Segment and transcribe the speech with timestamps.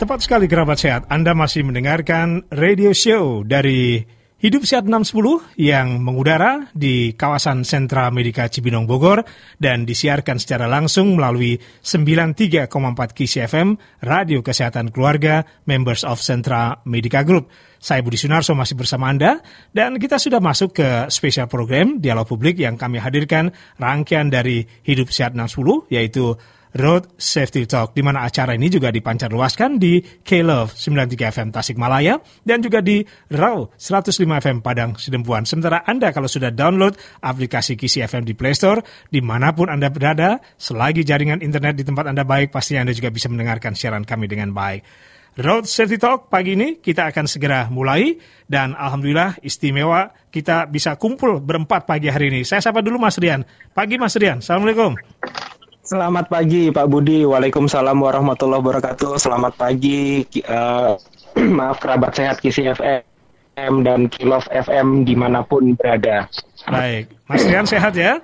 [0.00, 4.00] Tepat sekali kerabat sehat, Anda masih mendengarkan radio show dari
[4.40, 9.20] Hidup Sehat 610 yang mengudara di kawasan Sentra Medika Cibinong Bogor
[9.60, 12.72] dan disiarkan secara langsung melalui 93,4
[13.12, 17.52] KISI FM, Radio Kesehatan Keluarga, Members of Sentra Medika Group.
[17.76, 19.44] Saya Budi Sunarso masih bersama Anda
[19.76, 25.12] dan kita sudah masuk ke spesial program Dialog Publik yang kami hadirkan rangkaian dari Hidup
[25.12, 26.40] Sehat 610 yaitu
[26.70, 32.62] Road Safety Talk, di mana acara ini juga dipancarluaskan di K-Love 93 FM Tasikmalaya dan
[32.62, 33.02] juga di
[33.34, 35.42] RAW 105 FM Padang Sidempuan.
[35.42, 36.94] Sementara Anda kalau sudah download
[37.26, 41.82] aplikasi Kisi FM di Play Store, di mana pun Anda berada, selagi jaringan internet di
[41.82, 44.86] tempat Anda baik, pastinya Anda juga bisa mendengarkan siaran kami dengan baik.
[45.38, 48.18] Road Safety Talk pagi ini kita akan segera mulai
[48.50, 52.42] dan alhamdulillah istimewa kita bisa kumpul berempat pagi hari ini.
[52.42, 53.46] Saya sapa dulu Mas Rian.
[53.70, 54.42] Pagi Mas Rian.
[54.42, 54.98] Assalamualaikum.
[55.90, 57.26] Selamat pagi Pak Budi.
[57.26, 59.18] Waalaikumsalam warahmatullahi wabarakatuh.
[59.18, 60.22] Selamat pagi.
[60.46, 60.94] Uh,
[61.58, 66.30] maaf kerabat sehat Kisi FM dan Kilov FM di mana pun berada.
[66.70, 67.10] Baik.
[67.26, 68.22] Mas Rian sehat ya?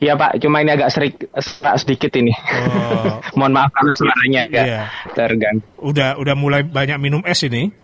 [0.00, 1.28] Iya Pak, cuma ini agak serik,
[1.76, 2.32] sedikit ini.
[2.32, 3.20] Oh.
[3.36, 4.82] Mohon maaf kalau suaranya agak iya.
[5.12, 5.68] terganggu.
[5.84, 7.76] Udah udah mulai banyak minum es ini.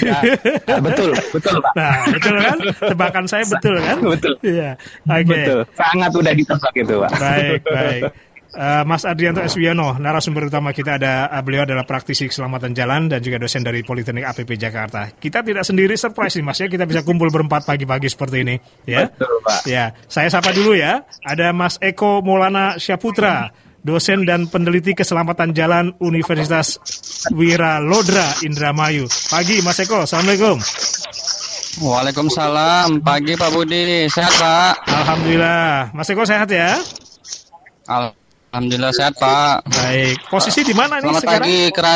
[0.00, 0.18] Ya,
[0.70, 1.72] ya, betul, betul Pak.
[1.76, 2.58] Nah, betul kan?
[2.80, 3.96] Tebakan saya betul kan?
[4.16, 4.34] betul.
[4.40, 4.70] Iya.
[5.04, 5.20] Oke.
[5.20, 5.36] Okay.
[5.44, 5.60] Betul.
[5.76, 7.10] Sangat udah ditebak itu, Pak.
[7.20, 8.02] Baik, baik.
[8.52, 13.24] Uh, Mas Adrianto Eswiono, narasumber utama kita ada uh, beliau adalah praktisi keselamatan jalan dan
[13.24, 15.08] juga dosen dari Politeknik APP Jakarta.
[15.08, 19.08] Kita tidak sendiri surprise nih Mas ya, kita bisa kumpul berempat pagi-pagi seperti ini, ya.
[19.08, 19.60] Betul, Pak.
[19.64, 21.00] Ya, saya sapa dulu ya.
[21.24, 23.48] Ada Mas Eko Maulana Syaputra
[23.82, 26.78] dosen dan peneliti keselamatan jalan Universitas
[27.34, 29.10] Wira Lodra Indramayu.
[29.30, 30.58] Pagi Mas Eko, Assalamualaikum.
[31.82, 33.02] Waalaikumsalam.
[33.02, 34.72] Pagi Pak Budi, sehat Pak?
[34.86, 35.90] Alhamdulillah.
[35.94, 36.78] Mas Eko sehat ya?
[37.88, 39.66] Alhamdulillah sehat Pak.
[39.66, 40.16] Baik.
[40.30, 41.42] Posisi di mana nih Selamat sekarang?
[41.42, 41.94] pagi, kera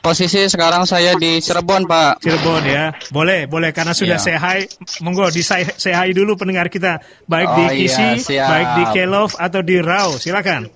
[0.00, 2.22] Posisi sekarang saya di Cirebon, Pak.
[2.22, 2.94] Cirebon ya.
[3.10, 4.38] Boleh, boleh karena sudah yeah.
[4.38, 4.60] hi.
[5.02, 9.60] Monggo di hi dulu pendengar kita baik oh, di Kisi, iya, baik di Kelov atau
[9.64, 10.18] di Rau.
[10.18, 10.70] Silakan.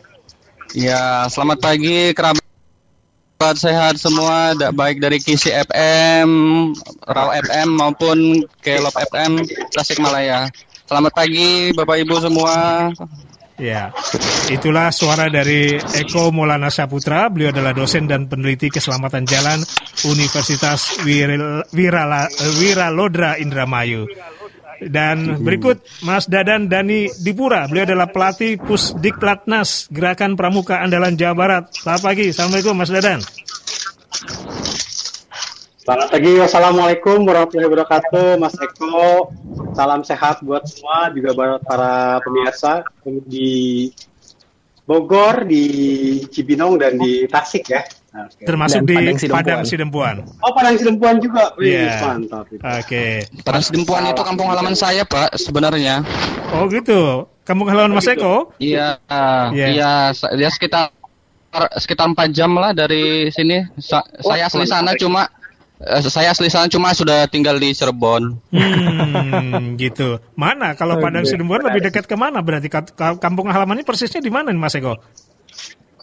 [0.75, 6.29] Ya, selamat pagi kerabat sehat semua, baik dari Kisi FM,
[7.07, 10.51] Rau FM maupun Kelov FM Tasikmalaya.
[10.87, 12.55] Selamat pagi Bapak Ibu semua.
[13.57, 13.89] Ya,
[14.53, 17.33] itulah suara dari Eko Maulana Saputra.
[17.33, 19.65] Beliau adalah dosen dan peneliti keselamatan jalan
[20.05, 21.01] Universitas
[21.73, 22.29] Wirala,
[22.61, 24.05] Wiralodra Indramayu.
[24.77, 27.65] Dan berikut Mas Dadan Dani Dipura.
[27.65, 31.65] Beliau adalah pelatih Pusdiklatnas Gerakan Pramuka Andalan Jawa Barat.
[31.73, 32.29] Selamat pagi.
[32.37, 33.25] Assalamualaikum Mas Dadan.
[35.87, 39.31] Selamat pagi, Wassalamualaikum warahmatullahi wabarakatuh, Mas Eko.
[39.71, 43.87] Salam sehat buat semua, juga buat para pemirsa di
[44.83, 45.63] Bogor, di
[46.27, 47.87] Cibinong, dan di Tasik ya.
[48.11, 48.51] Okay.
[48.51, 49.39] Termasuk dan di Padang Sidempuan.
[49.39, 50.15] Padang Sidempuan.
[50.43, 51.55] Oh, Padang Sidempuan juga.
[51.55, 52.03] Wih, yeah.
[52.03, 52.51] mantap.
[52.51, 52.59] Oke.
[52.83, 53.13] Okay.
[53.47, 56.03] Padang Sidempuan itu kampung halaman saya, Pak, sebenarnya.
[56.51, 57.31] Oh, gitu.
[57.47, 58.51] Kampung halaman Mas Eko?
[58.59, 60.91] Iya, uh, iya, ya sekitar
[61.79, 63.63] sekitar 4 jam lah dari sini.
[63.79, 65.31] Sa oh, saya asli sana cuma
[66.09, 68.41] saya asli sana cuma sudah tinggal di Cirebon.
[68.49, 70.17] Hmm, gitu.
[70.33, 72.41] Mana kalau Padang Sidempuan lebih dekat ke mana?
[72.41, 74.97] Berarti kampung halamannya persisnya di mana nih Mas Eko?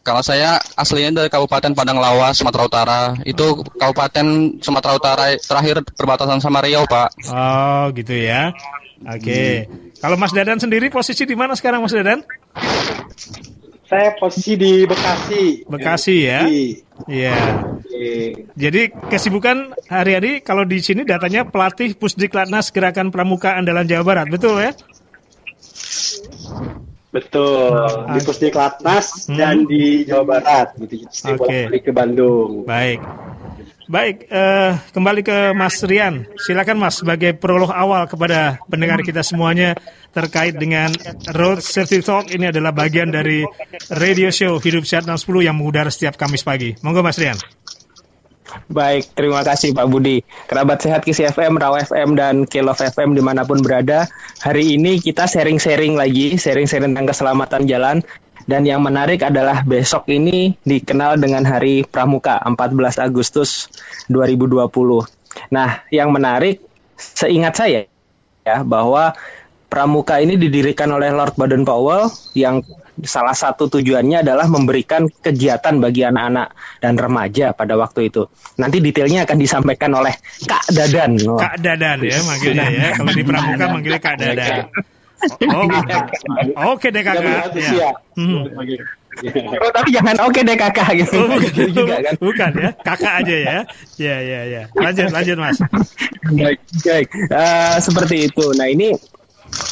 [0.04, 3.02] Kalau saya aslinya dari Kabupaten Padang Lawas, Sumatera Utara.
[3.24, 7.10] Itu Kabupaten Sumatera Utara terakhir perbatasan sama Riau, Pak.
[7.32, 8.52] Oh, gitu ya.
[9.08, 9.24] Oke.
[9.24, 9.52] Okay.
[9.64, 9.96] Hmm.
[10.04, 12.20] Kalau Mas Dadan sendiri posisi di mana sekarang Mas Dadan?
[13.94, 15.70] Saya posisi di Bekasi.
[15.70, 16.50] Bekasi ya.
[17.06, 17.38] Iya.
[18.58, 24.58] Jadi kesibukan hari-hari kalau di sini datanya pelatih Pusdiklatnas Gerakan Pramuka Andalan Jawa Barat, betul
[24.66, 24.74] ya?
[27.14, 27.78] Betul,
[28.18, 29.38] di Pusdiklatnas hmm.
[29.38, 31.06] dan di Jawa Barat, gitu.
[31.38, 31.70] Oke.
[31.70, 31.78] Okay.
[31.86, 32.66] ke Bandung.
[32.66, 32.98] Baik.
[33.84, 36.24] Baik, uh, kembali ke Mas Rian.
[36.40, 39.76] Silakan Mas sebagai prolog awal kepada pendengar kita semuanya
[40.16, 40.88] terkait dengan
[41.36, 42.32] Road Safety Talk.
[42.32, 43.44] Ini adalah bagian dari
[43.92, 46.72] radio show Hidup Sehat 60 yang mengudara setiap Kamis pagi.
[46.80, 47.36] Monggo Mas Rian.
[48.69, 50.24] Baik, terima kasih Pak Budi.
[50.48, 54.07] Kerabat Sehat Kisi FM, Raw FM, dan Kilov FM di mana pun berada.
[54.40, 57.98] Hari ini kita sharing-sharing lagi, sharing-sharing tentang keselamatan jalan.
[58.44, 63.72] Dan yang menarik adalah besok ini dikenal dengan Hari Pramuka 14 Agustus
[64.12, 64.68] 2020.
[65.50, 66.60] Nah, yang menarik
[66.98, 67.88] seingat saya
[68.44, 69.16] ya bahwa
[69.74, 72.06] Pramuka ini didirikan oleh Lord Baden Powell
[72.38, 72.62] yang
[73.01, 78.30] salah satu tujuannya adalah memberikan kegiatan bagi anak-anak dan remaja pada waktu itu.
[78.62, 80.13] Nanti detailnya akan disampaikan oleh
[80.45, 81.18] Kak Dadan.
[81.25, 82.88] Kak Dadan ya manggilnya ya.
[83.01, 84.69] Kalau di Pramuka manggilnya Kak Dadan.
[86.58, 87.54] Oh, oke deh kakak.
[87.56, 87.92] Ya.
[88.18, 88.44] Hmm.
[89.62, 91.18] oh, tapi jangan oke okay deh kakak gitu.
[91.22, 92.14] Oh, bukan, gitu juga kan.
[92.18, 93.52] Bukan ya, kakak aja ya.
[94.02, 94.62] Ya ya ya.
[94.74, 95.58] Lanjut lanjut Mas.
[96.34, 97.08] baik baik.
[97.30, 98.46] Uh, seperti itu.
[98.58, 98.96] Nah ini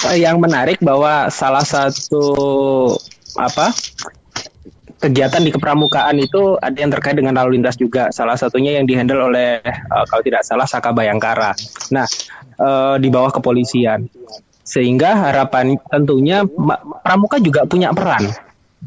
[0.07, 2.23] uh, yang menarik bahwa salah satu
[3.39, 3.73] apa
[5.01, 8.13] kegiatan di kepramukaan itu ada yang terkait dengan lalu lintas juga.
[8.13, 11.57] Salah satunya yang dihandle oleh uh, kalau tidak salah Saka Bayangkara.
[11.89, 12.05] Nah,
[12.61, 14.05] uh, di bawah kepolisian.
[14.71, 16.47] Sehingga harapan tentunya
[17.03, 18.23] pramuka juga punya peran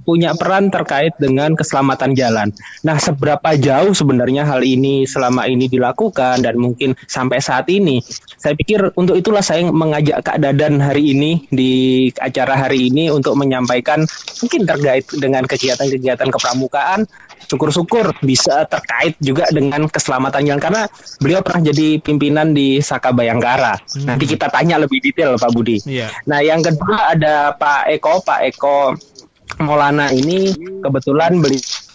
[0.02, 2.50] punya peran terkait dengan keselamatan jalan.
[2.82, 8.02] Nah, seberapa jauh sebenarnya hal ini selama ini dilakukan dan mungkin sampai saat ini?
[8.34, 13.38] Saya pikir untuk itulah saya mengajak Kak Dadan hari ini di acara hari ini untuk
[13.38, 14.02] menyampaikan
[14.42, 17.06] mungkin terkait dengan kegiatan-kegiatan kepramukaan.
[17.44, 20.82] Syukur-syukur bisa terkait juga dengan keselamatan jalan karena
[21.20, 23.76] beliau pernah jadi pimpinan di Saka Bayangkara.
[23.76, 24.16] Hmm.
[24.16, 25.76] Nanti kita tanya lebih detail Pak Budi.
[25.84, 26.08] Yeah.
[26.24, 28.96] Nah, yang kedua ada Pak Eko, Pak Eko
[29.60, 30.50] Maulana ini
[30.82, 31.38] kebetulan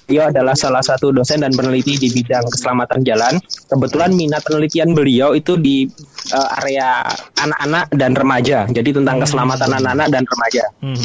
[0.10, 3.38] beliau adalah salah satu dosen dan peneliti di bidang keselamatan jalan.
[3.70, 5.86] Kebetulan minat penelitian beliau itu di
[6.34, 7.06] uh, area
[7.38, 8.66] anak-anak dan remaja.
[8.66, 9.24] Jadi tentang hmm.
[9.30, 10.64] keselamatan anak-anak dan remaja.
[10.82, 10.98] Hmm.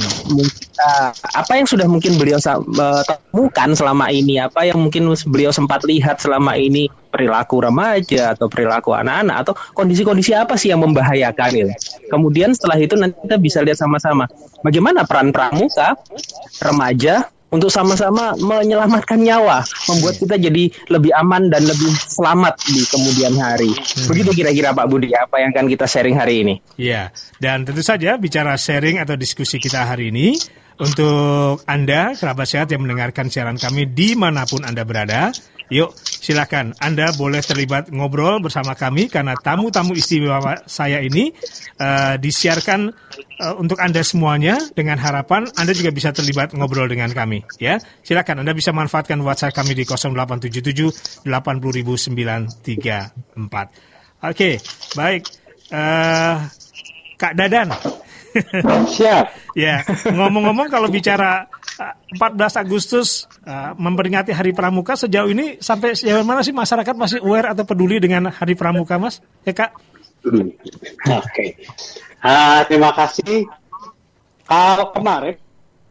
[0.81, 4.41] Uh, apa yang sudah mungkin beliau uh, temukan selama ini?
[4.41, 10.33] Apa yang mungkin beliau sempat lihat selama ini perilaku remaja atau perilaku anak-anak atau kondisi-kondisi
[10.35, 11.73] apa sih yang membahayakan gitu.
[12.09, 14.27] Kemudian setelah itu nanti kita bisa lihat sama-sama
[14.67, 15.95] bagaimana peran pramuka
[16.59, 23.35] remaja untuk sama-sama menyelamatkan nyawa, membuat kita jadi lebih aman dan lebih selamat di kemudian
[23.39, 23.71] hari.
[23.71, 24.07] Hmm.
[24.11, 26.55] Begitu kira-kira Pak Budi apa yang akan kita sharing hari ini.
[26.81, 30.35] Iya, dan tentu saja bicara sharing atau diskusi kita hari ini
[30.75, 35.31] untuk Anda, kerabat sehat yang mendengarkan siaran kami di mana pun Anda berada,
[35.73, 41.33] Yuk, silakan Anda boleh terlibat ngobrol bersama kami karena tamu-tamu istimewa saya ini
[41.81, 42.93] uh, disiarkan
[43.41, 47.45] uh, untuk Anda semuanya dengan harapan Anda juga bisa terlibat ngobrol dengan kami.
[47.57, 52.85] Ya, silakan Anda bisa manfaatkan WhatsApp kami di 0877 80934.
[54.25, 54.57] Oke,
[54.97, 55.23] baik.
[55.73, 56.45] Uh,
[57.17, 57.73] Kak Dadan.
[58.99, 59.55] Siap.
[59.55, 61.47] ya, ngomong-ngomong kalau bicara
[62.15, 67.51] 14 Agustus uh, memperingati Hari Pramuka sejauh ini sampai sejauh mana sih masyarakat masih aware
[67.51, 69.19] atau peduli dengan Hari Pramuka, Mas?
[69.43, 69.75] Ya, Kak?
[70.23, 70.51] Hmm.
[70.51, 71.27] Oke.
[71.31, 71.49] Okay.
[72.25, 73.45] Uh, terima kasih.
[74.47, 75.37] Kalau uh, kemarin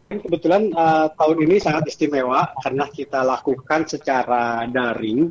[0.10, 5.30] kebetulan uh, tahun ini sangat istimewa karena kita lakukan secara daring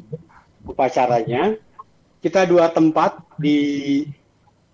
[0.66, 1.54] upacaranya.
[2.22, 4.06] Kita dua tempat di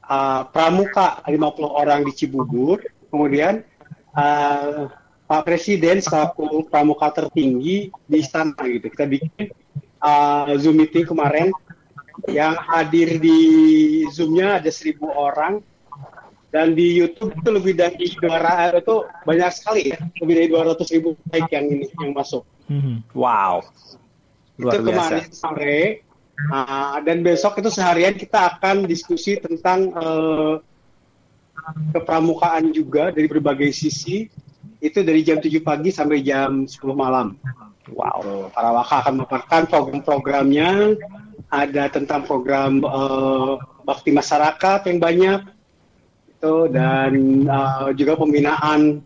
[0.08, 2.81] uh, Pramuka 50 orang di Cibubur,
[3.12, 3.62] kemudian
[4.16, 4.88] uh,
[5.28, 8.88] Pak Presiden selaku pramuka tertinggi di istana gitu.
[8.88, 9.52] Kita bikin
[10.00, 11.52] uh, Zoom meeting kemarin
[12.26, 13.38] yang hadir di
[14.10, 15.60] Zoom-nya ada seribu orang
[16.49, 18.96] dan di YouTube itu lebih dari 200 itu
[19.28, 22.43] banyak sekali ya lebih dari 200 ribu like yang ini yang masuk.
[22.72, 23.04] Hmm.
[23.12, 23.69] Wow.
[24.56, 24.88] Luar itu biasa.
[24.88, 25.81] kemarin sore
[26.50, 30.62] uh, dan besok itu seharian kita akan diskusi tentang uh,
[31.93, 34.31] kepramukaan juga dari berbagai sisi
[34.79, 37.35] itu dari jam 7 pagi sampai jam 10 malam.
[37.90, 38.52] Wow.
[38.52, 40.94] Para waka akan memaparkan program-programnya,
[41.50, 45.40] ada tentang program uh, bakti masyarakat yang banyak,
[46.31, 47.12] itu dan
[47.49, 49.02] uh, juga pembinaan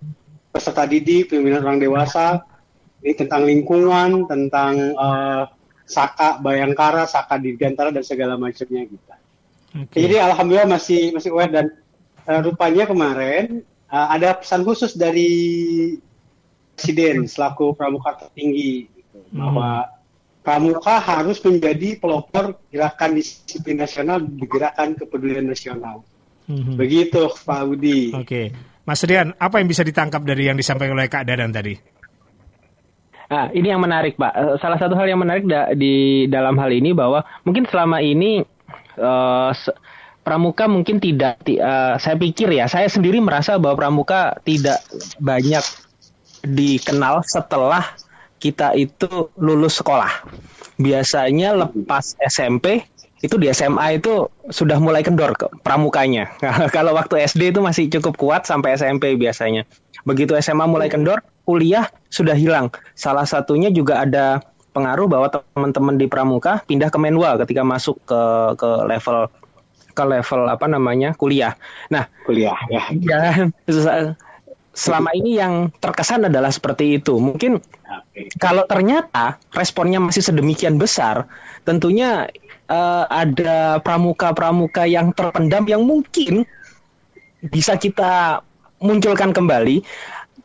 [0.53, 2.45] peserta didik, pembinaan orang dewasa,
[3.01, 5.49] ini tentang lingkungan, tentang uh,
[5.85, 9.05] Saka Bayangkara, Saka Dirgantara dan segala macamnya gitu.
[9.73, 10.05] Okay.
[10.05, 11.67] Jadi alhamdulillah masih masih aware dan
[12.29, 15.33] uh, rupanya kemarin uh, ada pesan khusus dari
[16.77, 19.39] presiden selaku pramuka tertinggi gitu, hmm.
[19.41, 19.71] bahwa
[20.45, 26.05] pramuka harus menjadi pelopor gerakan disiplin nasional di gerakan kepedulian nasional.
[26.45, 26.77] Hmm.
[26.77, 28.13] Begitu Pak Budi.
[28.13, 28.27] Oke.
[28.27, 28.47] Okay.
[28.83, 31.92] Mas Rian, apa yang bisa ditangkap dari yang disampaikan oleh Kak Dadan tadi?
[33.33, 34.33] Nah, ini yang menarik, Pak.
[34.37, 38.45] Eh, salah satu hal yang menarik di dalam hal ini bahwa mungkin selama ini
[39.01, 39.49] uh,
[40.21, 44.85] pramuka mungkin tidak uh, saya pikir ya saya sendiri merasa bahwa pramuka tidak
[45.17, 45.65] banyak
[46.45, 47.97] dikenal setelah
[48.37, 50.29] kita itu lulus sekolah.
[50.77, 52.85] Biasanya lepas SMP
[53.23, 56.29] itu di SMA itu sudah mulai kendor ke pramukanya.
[56.77, 59.65] Kalau waktu SD itu masih cukup kuat sampai SMP biasanya.
[60.03, 62.71] Begitu SMA mulai kendor, kuliah sudah hilang.
[62.95, 64.43] Salah satunya juga ada
[64.73, 68.21] pengaruh bahwa teman-teman di pramuka pindah ke Menwa ketika masuk ke
[68.57, 69.29] ke level
[69.93, 71.55] ke level apa namanya kuliah.
[71.93, 72.83] Nah, kuliah ya.
[72.97, 73.23] Ya,
[74.73, 77.21] selama ini yang terkesan adalah seperti itu.
[77.21, 77.61] Mungkin
[78.41, 81.29] kalau ternyata responnya masih sedemikian besar,
[81.69, 82.33] tentunya
[82.73, 86.49] uh, ada pramuka-pramuka yang terpendam yang mungkin
[87.45, 88.41] bisa kita
[88.83, 89.87] munculkan kembali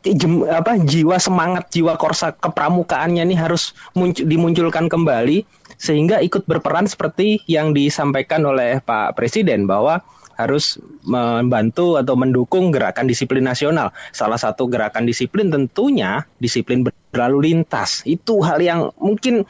[0.06, 5.44] jem, apa jiwa semangat jiwa korsa kepramukaannya ini harus muncul, dimunculkan kembali
[5.76, 10.02] sehingga ikut berperan seperti yang disampaikan oleh Pak Presiden bahwa
[10.38, 13.90] harus membantu atau mendukung gerakan disiplin nasional.
[14.14, 18.06] Salah satu gerakan disiplin tentunya disiplin berlalu lintas.
[18.06, 19.50] Itu hal yang mungkin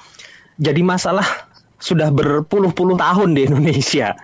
[0.55, 1.27] jadi masalah
[1.77, 4.15] sudah berpuluh-puluh tahun di Indonesia.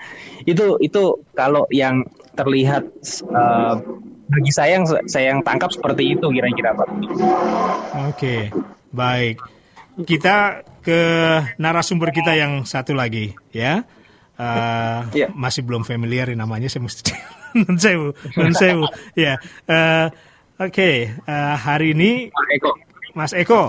[0.47, 2.87] Itu itu kalau yang terlihat
[3.27, 3.83] uh,
[4.27, 6.87] bagi saya yang saya yang tangkap seperti itu kira-kira Pak.
[8.09, 8.49] Oke,
[8.93, 9.37] baik.
[10.03, 11.01] Kita ke
[11.61, 13.83] narasumber kita yang satu lagi ya.
[14.33, 15.29] Uh, yeah.
[15.31, 17.13] Masih belum familiar namanya saya mesti
[18.39, 18.85] non sewu.
[19.13, 19.37] Ya.
[19.69, 20.09] Uh,
[20.61, 20.97] Oke, okay.
[21.25, 22.71] uh, hari ini Mas Eko.
[23.17, 23.61] Mas Eko.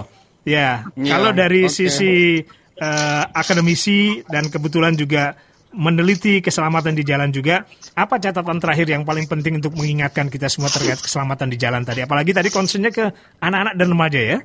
[0.44, 1.16] Ya, yeah.
[1.16, 1.73] kalau dari okay.
[1.73, 2.44] sisi
[2.76, 5.32] uh, akademisi dan kebetulan juga
[5.74, 7.66] meneliti keselamatan di jalan juga.
[7.98, 12.06] Apa catatan terakhir yang paling penting untuk mengingatkan kita semua terkait keselamatan di jalan tadi?
[12.06, 13.10] Apalagi tadi concernnya ke
[13.42, 14.38] anak-anak dan remaja ya?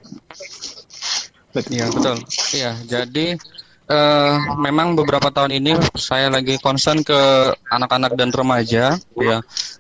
[1.69, 2.17] Iya betul.
[2.53, 3.38] Iya jadi
[3.89, 9.38] uh, memang beberapa tahun ini saya lagi concern ke anak-anak dan remaja ya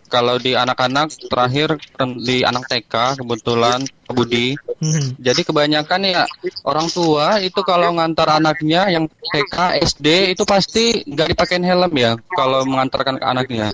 [0.09, 1.77] kalau di anak-anak terakhir
[2.17, 4.57] di anak TK kebetulan Budi.
[4.81, 5.13] Hmm.
[5.21, 6.25] Jadi kebanyakan ya
[6.65, 12.17] orang tua itu kalau ngantar anaknya yang TK SD itu pasti nggak dipakein helm ya
[12.33, 13.69] kalau mengantarkan ke anaknya.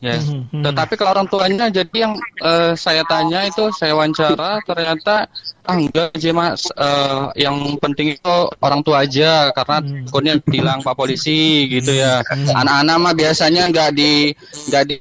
[0.00, 0.16] Ya.
[0.16, 0.64] Hmm, hmm.
[0.64, 5.28] Tetapi kalau orang tuanya jadi yang uh, saya tanya itu saya wawancara ternyata
[5.68, 10.08] ah enggak aja mas uh, yang penting itu orang tua aja karena hmm.
[10.08, 12.24] takutnya bilang pak polisi gitu ya.
[12.24, 12.48] Hmm.
[12.48, 14.32] Anak-anak mah biasanya nggak di
[14.72, 14.96] nggak di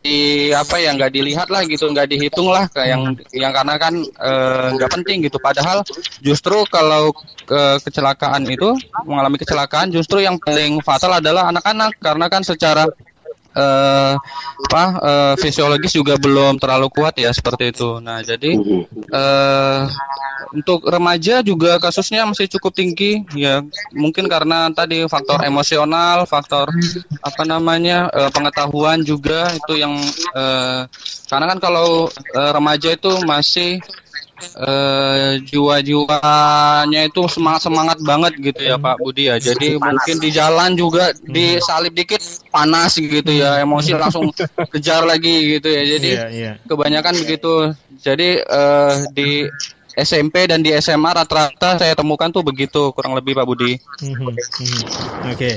[0.00, 3.02] di apa ya nggak dilihat lah gitu nggak dihitung lah kayak yang
[3.36, 5.84] yang karena kan eh, nggak e, penting gitu padahal
[6.24, 7.12] justru kalau
[7.44, 8.72] ke, kecelakaan itu
[9.04, 12.88] mengalami kecelakaan justru yang paling fatal adalah anak-anak karena kan secara
[13.54, 14.14] uh,
[14.70, 17.98] apa uh, fisiologis juga belum terlalu kuat ya seperti itu.
[17.98, 18.54] Nah jadi
[19.10, 19.80] uh,
[20.50, 23.62] untuk remaja juga kasusnya masih cukup tinggi ya
[23.94, 26.70] mungkin karena tadi faktor emosional, faktor
[27.22, 29.94] apa namanya uh, pengetahuan juga itu yang
[30.34, 30.86] uh,
[31.30, 33.78] karena kan kalau uh, remaja itu masih
[34.56, 39.36] uh, jiwa-jiwanya itu semangat-semangat banget gitu ya Pak Budi ya.
[39.36, 39.84] Jadi panas.
[39.94, 44.32] mungkin di jalan juga disalip dikit panas gitu ya, emosi langsung
[44.72, 45.82] kejar lagi gitu ya.
[45.96, 46.54] Jadi yeah, yeah.
[46.66, 47.72] kebanyakan begitu.
[48.00, 49.48] Jadi uh, di
[50.00, 53.76] SMP dan di SMA rata-rata saya temukan tuh begitu kurang lebih Pak Budi.
[54.00, 54.30] Hmm, hmm.
[54.30, 55.54] Oke, okay.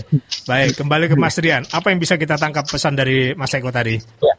[0.50, 1.64] baik kembali ke Mas Rian.
[1.70, 4.02] Apa yang bisa kita tangkap pesan dari Mas Eko tadi?
[4.20, 4.33] Ya.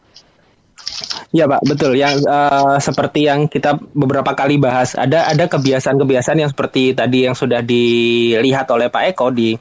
[1.35, 1.99] Ya Pak, betul.
[1.99, 7.35] Yang uh, seperti yang kita beberapa kali bahas, ada ada kebiasaan-kebiasaan yang seperti tadi yang
[7.35, 9.59] sudah dilihat oleh Pak Eko di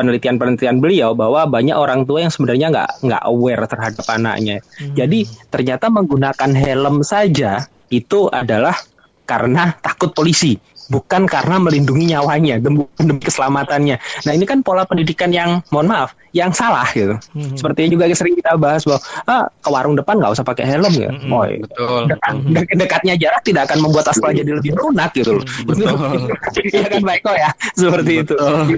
[0.00, 4.64] penelitian-penelitian beliau bahwa banyak orang tua yang sebenarnya nggak nggak aware terhadap anaknya.
[4.80, 4.96] Hmm.
[4.96, 8.80] Jadi ternyata menggunakan helm saja itu adalah
[9.28, 10.56] karena takut polisi
[10.90, 13.96] bukan karena melindungi nyawanya demi, demi keselamatannya.
[14.26, 17.18] Nah ini kan pola pendidikan yang mohon maaf yang salah gitu.
[17.34, 17.54] Hmm.
[17.58, 21.10] Seperti juga sering kita bahas bahwa ah, ke warung depan nggak usah pakai helm ya.
[21.10, 21.30] Hmm.
[21.30, 22.00] Oh, betul.
[22.06, 22.78] Dekat, hmm.
[22.78, 25.44] dekatnya jarak tidak akan membuat aspal jadi lebih lunak gitu loh.
[25.66, 26.30] Hmm,
[26.70, 28.38] Iya kan Pak Eko ya seperti betul.
[28.38, 28.76] itu.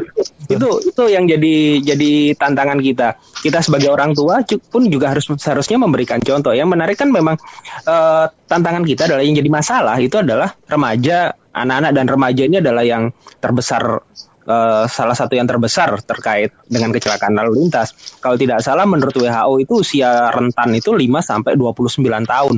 [0.49, 3.09] Itu itu yang jadi jadi tantangan kita.
[3.45, 4.41] Kita sebagai orang tua
[4.73, 6.57] pun juga harus seharusnya memberikan contoh.
[6.57, 7.37] Yang menarik kan memang
[7.85, 12.85] uh, tantangan kita adalah yang jadi masalah itu adalah remaja anak-anak dan remaja ini adalah
[12.85, 14.01] yang terbesar
[14.47, 17.95] uh, salah satu yang terbesar terkait dengan kecelakaan lalu lintas.
[18.19, 22.55] Kalau tidak salah menurut WHO itu usia rentan itu 5 sampai 29 tahun.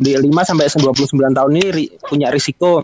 [0.00, 1.70] Di 5 sampai 29 tahun ini
[2.02, 2.82] punya risiko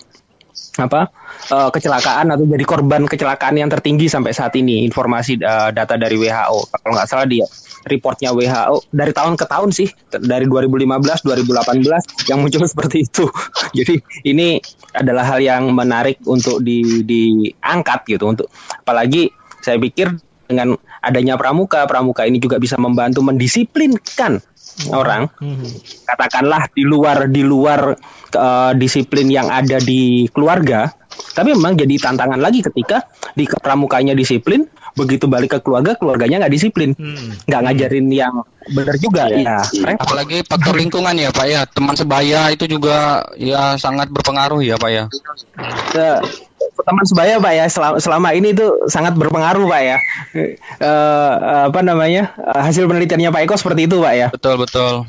[0.76, 1.08] apa
[1.52, 6.20] uh, kecelakaan atau jadi korban kecelakaan yang tertinggi sampai saat ini informasi uh, data dari
[6.20, 7.48] WHO kalau nggak salah dia
[7.86, 13.24] reportnya WHO dari tahun ke tahun sih dari 2015 2018 yang muncul seperti itu.
[13.78, 14.58] Jadi ini
[14.92, 18.46] adalah hal yang menarik untuk di diangkat gitu untuk
[18.82, 19.30] apalagi
[19.62, 24.38] saya pikir dengan adanya pramuka pramuka ini juga bisa membantu mendisiplinkan
[24.92, 25.28] orang
[26.04, 27.96] katakanlah di luar di luar
[28.36, 30.92] uh, disiplin yang ada di keluarga
[31.32, 36.54] tapi memang jadi tantangan lagi ketika di pramukanya disiplin begitu balik ke keluarga keluarganya nggak
[36.56, 37.44] disiplin hmm.
[37.48, 37.66] nggak hmm.
[37.68, 38.34] ngajarin yang
[38.72, 39.94] benar juga ya, ya.
[39.94, 44.90] apalagi faktor lingkungan ya pak ya teman sebaya itu juga ya sangat berpengaruh ya pak
[44.90, 45.04] ya,
[45.94, 46.18] ya
[46.74, 47.66] teman sebaya pak ya.
[47.70, 49.98] Selama, selama ini itu sangat berpengaruh pak ya.
[50.82, 51.32] Uh,
[51.70, 54.26] apa namanya hasil penelitiannya pak Eko seperti itu pak ya.
[54.30, 55.06] Betul betul.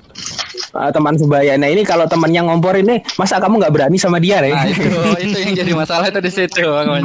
[0.76, 1.56] Uh, teman sebaya.
[1.56, 5.00] Nah ini kalau temannya ngompor ini masa kamu nggak berani sama dia ya nah, itu
[5.24, 6.86] itu yang jadi masalah itu di situ kan.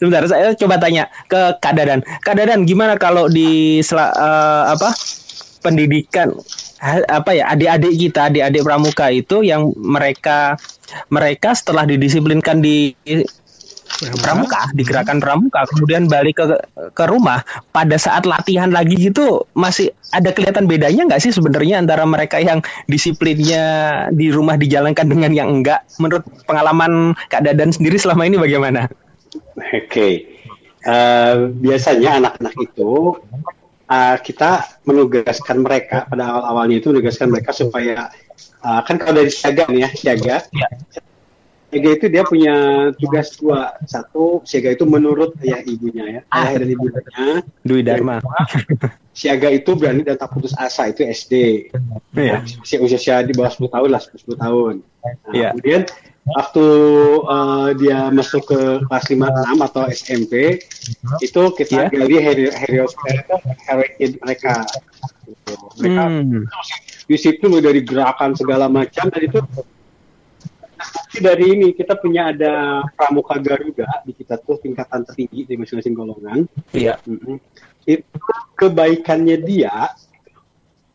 [0.00, 2.00] Sebentar saya coba tanya ke Kak Dadan.
[2.24, 4.94] Kak Dadan gimana kalau di sel, uh, apa
[5.60, 6.32] pendidikan
[6.88, 10.56] apa ya adik-adik kita adik-adik pramuka itu yang mereka
[11.12, 12.96] mereka setelah didisiplinkan di
[14.24, 16.46] pramuka di gerakan pramuka kemudian balik ke
[16.96, 17.44] ke rumah
[17.74, 22.64] pada saat latihan lagi gitu masih ada kelihatan bedanya nggak sih sebenarnya antara mereka yang
[22.88, 23.64] disiplinnya
[24.14, 28.88] di rumah dijalankan dengan yang enggak menurut pengalaman Kak Dadan sendiri selama ini bagaimana?
[29.60, 30.12] Oke okay.
[30.86, 33.20] uh, eh, biasanya anak-anak itu
[33.90, 38.08] uh, kita menugaskan mereka pada awal-awalnya itu menugaskan mereka supaya
[38.62, 40.68] uh, kan kalau dari siaga nih ya siaga ya.
[41.70, 42.54] Siaga itu dia punya
[42.98, 43.78] tugas dua.
[43.86, 46.20] Satu, siaga itu menurut ayah ibunya ya.
[46.26, 46.50] Ah.
[46.50, 47.00] Ayah dan ibunya.
[47.62, 48.18] Dwi Dharma.
[49.20, 51.34] Siaga itu berani dan tak putus asa itu SD.
[52.14, 52.42] Ya.
[52.62, 54.74] Usia, usia di bawah 10 tahun lah, 10 tahun.
[54.82, 55.48] Nah, ya.
[55.54, 55.82] Kemudian
[56.36, 56.66] waktu
[57.26, 59.18] uh, dia masuk ke kelas 5
[59.56, 60.62] 6 atau SMP
[61.22, 61.92] itu kita yeah.
[61.92, 62.84] gali hero hero
[64.24, 64.54] mereka.
[65.78, 66.44] Mereka hmm.
[67.06, 69.40] disiplin dari gerakan segala macam dan itu
[71.20, 76.48] dari ini kita punya ada pramuka Garuda di kita tuh tingkatan tertinggi di masing-masing golongan.
[76.72, 76.96] Iya.
[77.04, 77.36] Mm-hmm.
[77.84, 79.90] Itu kebaikannya dia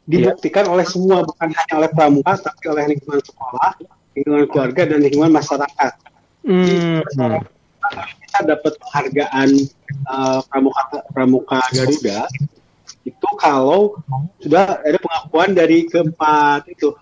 [0.06, 0.74] dibuktikan yeah.
[0.74, 3.72] oleh semua bukan hanya oleh pramuka tapi oleh lingkungan sekolah,
[4.16, 5.94] lingkungan keluarga dan lingkungan masyarakat.
[6.46, 7.02] Mm.
[8.26, 9.50] kita dapat penghargaan
[10.10, 12.26] uh, pramuka pramuka Garuda
[13.06, 14.02] itu kalau
[14.42, 16.98] sudah ada pengakuan dari keempat itu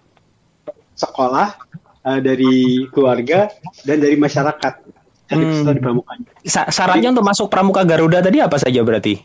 [0.95, 1.55] sekolah
[2.03, 3.51] uh, dari keluarga
[3.87, 4.73] dan dari masyarakat.
[5.33, 5.65] Hmm.
[6.43, 9.17] Di Sa syaratnya untuk masuk pramuka Garuda tadi apa saja berarti?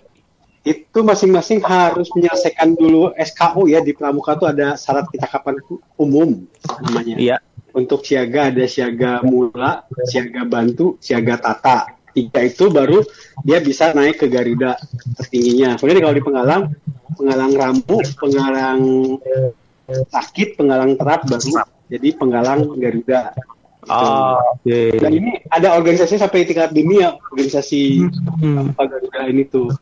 [0.64, 5.61] Itu masing-masing harus menyelesaikan dulu SKU ya di pramuka itu ada syarat kecakapan
[6.00, 6.49] umum
[6.80, 7.14] namanya.
[7.18, 7.37] Iya.
[7.77, 11.95] Untuk siaga ada siaga mula, siaga bantu, siaga tata.
[12.09, 13.05] Tiga itu baru
[13.45, 14.75] dia bisa naik ke Garuda
[15.21, 15.77] tertingginya.
[15.77, 16.63] Kemudian kalau di penggalang,
[17.15, 18.81] penggalang rambu, penggalang
[19.89, 23.33] sakit, penggalang terap baru jadi penggalang Garuda.
[23.89, 24.69] Oh, oke.
[24.69, 24.93] Okay.
[25.01, 28.77] Dan ini ada organisasi sampai tingkat dunia, organisasi hmm.
[28.77, 29.73] Garuda ini tuh.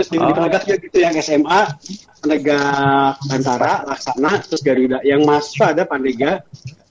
[0.00, 0.32] Terus di, oh.
[0.32, 1.76] juga gitu yang SMA,
[2.24, 5.04] penegak Bantara, Laksana, terus Garuda.
[5.04, 6.40] Yang masuk ada Pandega,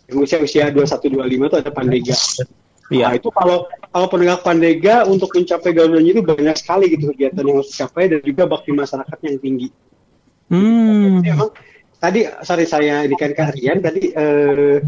[0.09, 2.17] yang usia usia 21 25 itu ada Pandega.
[2.89, 3.05] Iya.
[3.05, 7.61] Nah, itu kalau kalau penegak Pandega untuk mencapai Garuda itu banyak sekali gitu kegiatan yang
[7.61, 9.69] harus dicapai dan juga bakti masyarakat yang tinggi.
[10.49, 11.21] Hmm.
[11.21, 11.49] Jadi emang
[12.01, 14.81] tadi sorry saya indikan ke Rian tadi eh,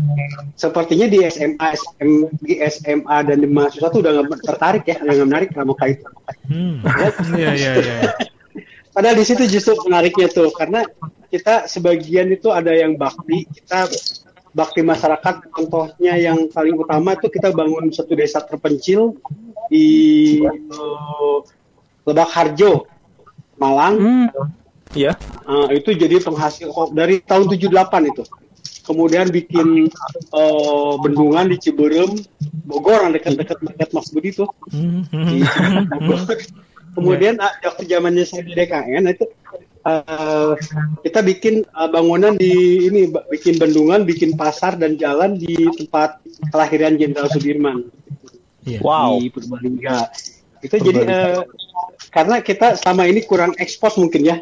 [0.57, 5.27] sepertinya di SMA SM, di SMA dan di mahasiswa tuh udah nggak tertarik ya nggak
[5.29, 6.05] menarik pramuka itu.
[6.49, 6.81] Hmm.
[7.37, 7.99] Iya iya iya.
[8.91, 10.83] Padahal di situ justru menariknya tuh karena
[11.31, 13.87] kita sebagian itu ada yang bakti kita
[14.51, 19.15] bakti masyarakat contohnya yang paling utama itu kita bangun satu desa terpencil
[19.71, 21.39] di uh,
[22.03, 22.87] Lebak Harjo
[23.55, 23.95] Malang.
[23.95, 24.59] Hmm
[24.91, 25.15] Iya.
[25.47, 28.23] Uh, itu jadi penghasil dari tahun 78 itu.
[28.81, 29.87] Kemudian bikin
[30.33, 32.17] uh, bendungan di Ciberem,
[32.67, 34.45] Bogor yang dekat-dekat dekat Mas Budi itu.
[36.91, 37.55] Kemudian yeah.
[37.63, 39.23] waktu zamannya saya di DKN itu
[39.85, 40.53] uh,
[41.05, 46.97] kita bikin uh, bangunan di ini bikin bendungan, bikin pasar dan jalan di tempat kelahiran
[46.97, 47.89] Jenderal Sudirman.
[48.65, 48.81] Yeah.
[48.85, 49.21] Wow.
[49.21, 50.09] Di Purbalingga.
[50.61, 51.41] Itu jadi uh,
[52.11, 54.37] karena kita selama ini kurang ekspos mungkin ya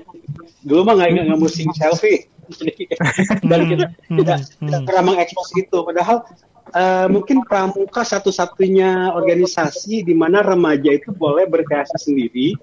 [0.65, 2.27] dulu mah nggak nggak musim selfie
[3.49, 4.67] dan kita hmm, tidak hmm.
[4.67, 6.25] tidak pernah mengekspos itu padahal
[6.73, 12.57] uh, mungkin pramuka satu-satunya organisasi di mana remaja itu boleh berkreasi sendiri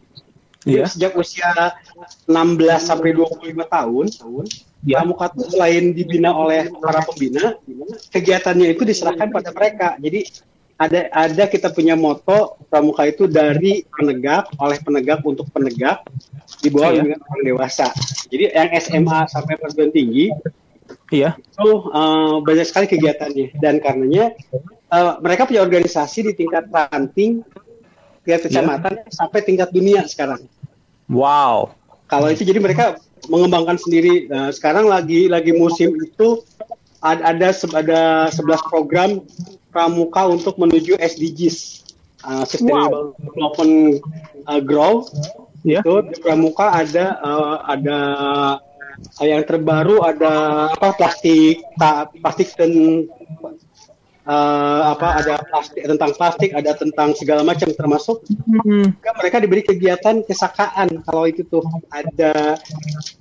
[0.66, 0.88] yeah.
[0.90, 1.48] sejak usia
[2.26, 2.34] 16
[2.82, 4.04] sampai 25 tahun
[4.82, 5.00] yeah.
[5.00, 7.54] pramuka itu selain dibina oleh para pembina
[8.10, 10.26] kegiatannya itu diserahkan pada mereka jadi
[10.76, 16.04] ada ada kita punya moto pramuka itu dari penegak oleh penegak untuk penegak
[16.60, 17.16] di bawah iya.
[17.16, 17.88] orang dewasa.
[18.28, 20.28] Jadi yang SMA sampai perguruan tinggi
[21.08, 21.32] iya.
[21.40, 24.36] itu uh, banyak sekali kegiatannya dan karenanya
[24.92, 27.40] uh, mereka punya organisasi di tingkat ranting,
[28.26, 28.46] tingkat iya.
[28.50, 29.10] kecamatan iya.
[29.14, 30.42] sampai tingkat dunia sekarang.
[31.06, 31.70] Wow.
[32.10, 32.98] Kalau itu jadi mereka
[33.30, 34.26] mengembangkan sendiri.
[34.26, 36.42] Nah, sekarang lagi lagi musim itu
[36.98, 38.00] ada ada ada
[38.34, 39.22] 11 program
[39.70, 41.86] pramuka untuk menuju SDGs
[42.26, 43.22] uh, Sustainable wow.
[43.22, 43.74] Development
[44.50, 45.14] uh, Growth
[45.62, 45.82] yeah.
[45.82, 47.98] itu di pramuka ada uh, ada
[49.20, 53.04] yang terbaru ada apa plastik ta, plastik dan
[54.26, 59.00] uh, apa ada plastik tentang plastik ada tentang segala macam termasuk hmm.
[59.00, 62.58] mereka diberi kegiatan kesakaan kalau itu tuh ada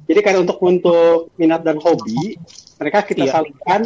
[0.09, 2.35] jadi kan untuk untuk minat dan hobi
[2.81, 3.33] mereka kita yeah.
[3.33, 3.81] salurkan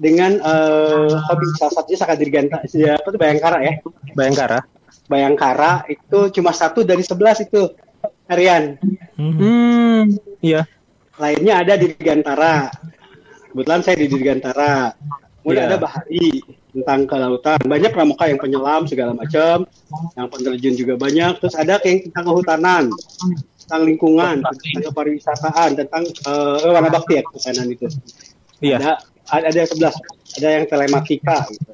[0.00, 3.74] dengan uh, hobi salah satunya Saka Dirganta apa itu Bayangkara ya
[4.16, 4.58] Bayangkara
[5.06, 7.70] Bayangkara itu cuma satu dari sebelas itu
[8.26, 8.80] Arian
[9.14, 10.64] hmm iya
[11.20, 12.72] lainnya ada di Dirgantara.
[13.52, 14.96] Kebetulan saya di Dirgantara.
[15.40, 15.70] Kemudian Iya.
[15.72, 16.26] ada Bahari
[16.70, 17.58] tentang kelautan.
[17.64, 19.64] Banyak pramuka yang penyelam segala macam,
[20.14, 21.40] yang penerjun juga banyak.
[21.40, 22.84] Terus ada yang tentang kehutanan,
[23.64, 27.88] tentang lingkungan, tentang kepariwisataan, tentang eh warna bakti ya kehutanan itu.
[28.60, 28.76] Iya.
[28.76, 28.92] Ada
[29.30, 29.94] ada ada 11,
[30.36, 31.72] ada yang telematika gitu.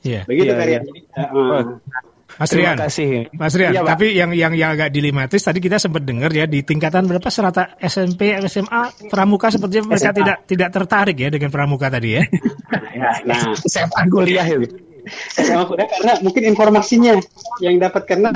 [0.00, 0.20] Iya.
[0.24, 0.70] Begitu Iya, Karya.
[0.72, 0.80] iya.
[0.86, 1.62] Jadi, eh,
[2.40, 2.76] Mas Terima Rian.
[2.88, 3.12] kasih.
[3.36, 6.64] Mas Rian, Iya, tapi yang yang yang agak dilematis tadi kita sempat dengar ya di
[6.64, 10.18] tingkatan berapa serata SMP, SMA, pramuka sepertinya mereka SMA.
[10.24, 12.24] tidak tidak tertarik ya dengan pramuka tadi ya.
[13.28, 14.72] nah, SMA kuliah itu.
[15.36, 17.12] SMA kuliah karena mungkin informasinya
[17.60, 18.32] yang dapat karena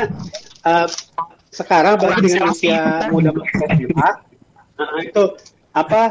[0.69, 0.87] eh,
[1.49, 4.11] sekarang bagi dengan usia muda SMA
[4.77, 5.25] nah, itu
[5.73, 6.03] apa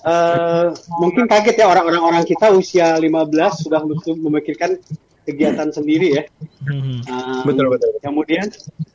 [0.00, 3.84] eh, mungkin kaget ya orang-orang orang kita usia 15 sudah
[4.16, 4.80] memikirkan
[5.28, 6.24] kegiatan sendiri ya.
[6.64, 7.04] Hmm.
[7.04, 7.92] Um, Betul, betul.
[8.00, 8.48] Kemudian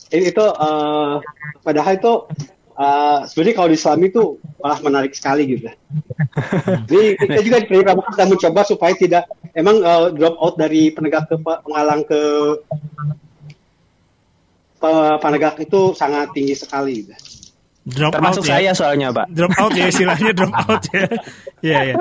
[0.09, 1.15] ini itu eh,
[1.61, 2.13] padahal itu
[2.73, 4.23] eh, sebenarnya kalau di Islam itu
[4.57, 5.69] malah menarik sekali gitu.
[6.89, 11.29] Jadi kita juga di Pramuka sedang mencoba supaya tidak emang eh, drop out dari penegak
[11.29, 12.21] ke penghalang ke
[14.81, 17.05] pe- penegak itu sangat tinggi sekali.
[17.05, 17.42] Gitu.
[17.83, 18.51] Drop Termasuk out ya.
[18.55, 19.27] saya soalnya, Pak.
[19.27, 21.03] Drop out ya istilahnya drop out ya.
[21.59, 21.95] Iya ya.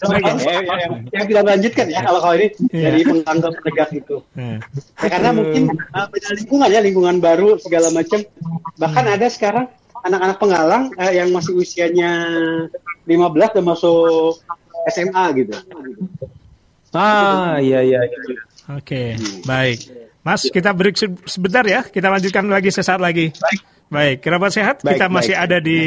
[0.00, 2.84] Out, ya, ya, yang, yang tidak melanjutkan ya kalau kalau ini Iya.
[2.88, 4.16] dari penghalang ke penegak itu.
[4.32, 4.56] Nah,
[4.96, 8.24] Ya, karena mungkin uh, beda lingkungan ya, lingkungan baru segala macam.
[8.76, 9.66] Bahkan ada sekarang
[10.02, 12.10] anak-anak penghalang uh, yang masih usianya
[13.04, 13.16] 15
[13.54, 14.40] dan masuk
[14.88, 15.52] SMA gitu.
[16.92, 18.00] Ah, iya iya.
[18.02, 18.18] iya.
[18.72, 19.78] Oke, baik.
[20.24, 21.84] Mas, kita break se- sebentar ya.
[21.84, 23.30] Kita lanjutkan lagi sesaat lagi.
[23.30, 23.60] Baik,
[24.22, 24.82] kerabat sehat.
[24.82, 25.44] Baik, kita masih baik.
[25.46, 25.80] ada di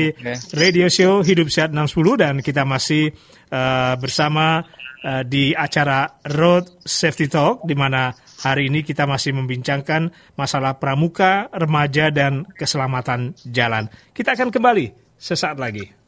[0.56, 3.12] radio show Hidup Sehat 610 dan kita masih
[3.52, 4.64] eh, bersama
[5.04, 11.52] eh, di acara Road Safety Talk di mana hari ini kita masih membincangkan masalah pramuka,
[11.52, 13.92] remaja dan keselamatan jalan.
[14.16, 14.86] Kita akan kembali
[15.20, 16.00] sesaat lagi.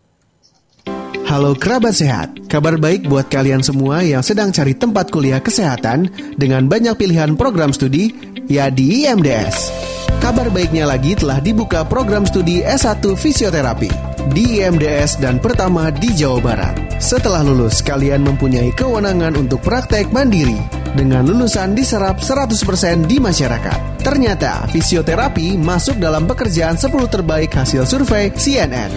[1.31, 6.67] Halo kerabat sehat, kabar baik buat kalian semua yang sedang cari tempat kuliah kesehatan dengan
[6.67, 8.11] banyak pilihan program studi,
[8.51, 10.00] ya di IMDS.
[10.21, 13.89] Kabar baiknya lagi telah dibuka program studi S1 Fisioterapi
[14.29, 16.77] di IMDS dan pertama di Jawa Barat.
[17.01, 20.61] Setelah lulus, kalian mempunyai kewenangan untuk praktek mandiri
[20.93, 24.05] dengan lulusan diserap 100% di masyarakat.
[24.05, 28.93] Ternyata, fisioterapi masuk dalam pekerjaan 10 terbaik hasil survei CNN.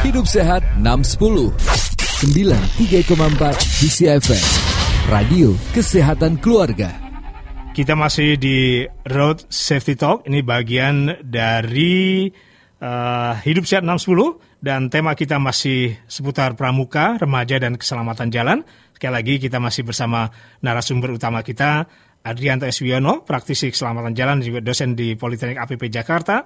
[0.08, 1.52] Hidup Sehat 610
[2.24, 4.46] 93,4 DCFM
[5.12, 6.96] Radio Kesehatan Keluarga
[7.76, 10.24] Kita masih di Road Safety Talk.
[10.26, 12.26] Ini bagian dari
[12.82, 18.66] eh, Hidup Sehat 610 dan tema kita masih seputar pramuka, remaja dan keselamatan jalan.
[18.98, 20.34] Sekali lagi kita masih bersama
[20.66, 21.86] narasumber utama kita
[22.26, 26.44] Adrianto Eswiono, praktisi keselamatan jalan juga dosen di Politeknik APP Jakarta.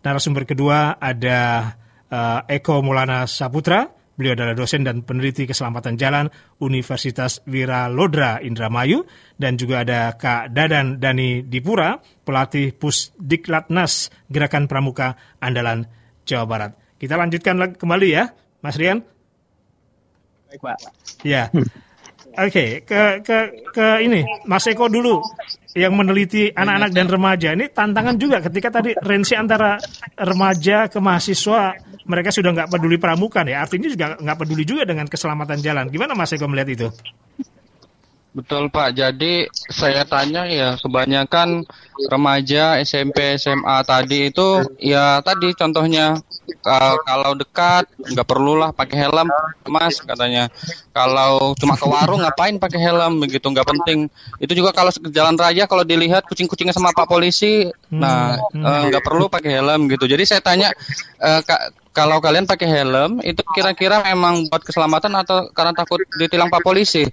[0.00, 1.72] Narasumber kedua ada
[2.08, 3.99] eh, Eko Maulana Saputra.
[4.20, 6.28] Beliau adalah dosen dan peneliti keselamatan jalan
[6.60, 9.08] Universitas Wira Lodra Indramayu
[9.40, 15.88] dan juga ada Kak Dadan Dani Dipura, pelatih Pusdiklatnas Gerakan Pramuka Andalan
[16.28, 16.76] Jawa Barat.
[17.00, 18.28] Kita lanjutkan lagi kembali ya,
[18.60, 19.00] Mas Rian.
[20.52, 20.76] Baik, Pak.
[21.24, 21.48] Ya.
[22.36, 23.38] Oke, ke ke
[23.72, 25.24] ke ini Mas Eko dulu
[25.72, 27.48] yang meneliti anak-anak dan remaja.
[27.56, 29.80] Ini tantangan juga ketika tadi range antara
[30.12, 31.72] remaja ke mahasiswa
[32.10, 33.62] mereka sudah nggak peduli pramuka ya.
[33.62, 35.86] Artinya juga nggak peduli juga dengan keselamatan jalan.
[35.86, 36.88] Gimana Mas Eko melihat itu?
[38.30, 38.94] Betul Pak.
[38.94, 41.66] Jadi saya tanya ya kebanyakan
[42.06, 46.14] remaja SMP SMA tadi itu ya tadi contohnya
[46.62, 49.26] ka- kalau dekat nggak perlulah pakai helm
[49.66, 50.46] mas katanya.
[50.94, 54.06] Kalau cuma ke warung ngapain pakai helm begitu nggak penting.
[54.38, 59.26] Itu juga kalau jalan raya kalau dilihat kucing-kucingnya sama pak polisi, nah eh, nggak perlu
[59.26, 60.06] pakai helm gitu.
[60.06, 60.70] Jadi saya tanya
[61.18, 66.48] eh, ka- kalau kalian pakai helm itu kira-kira memang buat keselamatan atau karena takut ditilang
[66.48, 67.04] pak polisi?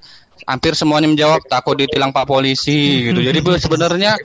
[0.46, 3.20] hampir semuanya menjawab takut ditilang pak polisi gitu.
[3.26, 4.20] Jadi bu- sebenarnya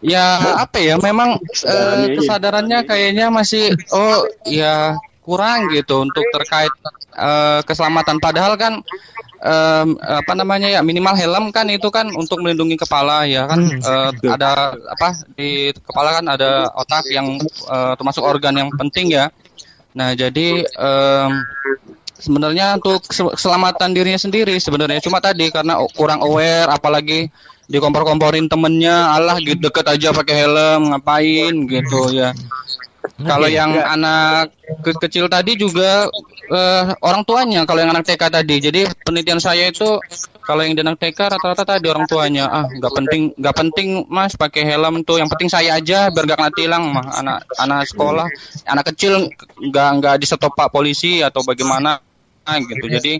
[0.00, 6.72] ya apa ya memang eh, kesadarannya kayaknya masih oh ya kurang gitu untuk terkait
[7.14, 8.16] eh, keselamatan.
[8.18, 8.80] Padahal kan
[9.42, 14.10] em, apa namanya ya minimal helm kan itu kan untuk melindungi kepala ya kan eh,
[14.26, 19.28] ada apa di kepala kan ada otak yang eh, termasuk organ yang penting ya.
[19.92, 21.30] Nah jadi em,
[22.16, 25.02] sebenarnya untuk keselamatan dirinya sendiri sebenarnya.
[25.02, 27.28] Cuma tadi karena kurang aware apalagi
[27.70, 32.34] dikompor-komporin temennya Allah gitu deket aja pakai helm ngapain gitu ya
[33.22, 36.06] kalau yang anak ke kecil tadi juga
[36.50, 38.56] uh, orang tuanya kalau yang anak TK tadi.
[38.62, 39.98] Jadi penelitian saya itu
[40.42, 44.34] kalau yang di anak TK rata-rata tadi orang tuanya ah nggak penting nggak penting mas
[44.34, 48.26] pakai helm tuh yang penting saya aja biar gak kena tilang mah anak anak sekolah
[48.66, 49.30] anak kecil
[49.62, 52.02] nggak nggak disetop polisi atau bagaimana
[52.44, 52.84] gitu.
[52.90, 53.12] Jadi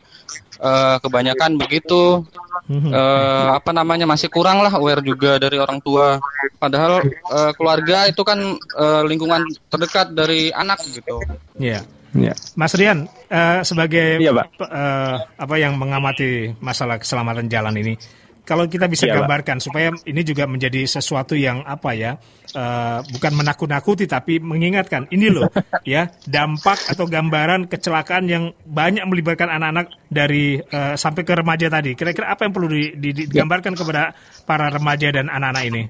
[0.62, 2.26] uh, kebanyakan begitu.
[2.72, 6.22] Uh, apa namanya masih kurang lah aware juga dari orang tua.
[6.62, 8.38] Padahal uh, keluarga itu kan
[8.78, 11.18] uh, lingkungan terdekat dari anak gitu.
[11.58, 11.82] Ya
[12.14, 12.36] yeah.
[12.54, 17.96] Mas Rian uh, sebagai yeah, uh, apa yang mengamati masalah keselamatan jalan ini
[18.42, 19.64] kalau kita bisa ya, gambarkan Pak.
[19.64, 22.18] supaya ini juga menjadi sesuatu yang apa ya
[22.58, 25.46] uh, bukan menakut-nakuti tapi mengingatkan ini loh
[25.86, 31.94] ya dampak atau gambaran kecelakaan yang banyak melibatkan anak-anak dari uh, sampai ke remaja tadi
[31.94, 34.10] kira-kira apa yang perlu di, di, digambarkan kepada
[34.42, 35.82] para remaja dan anak-anak ini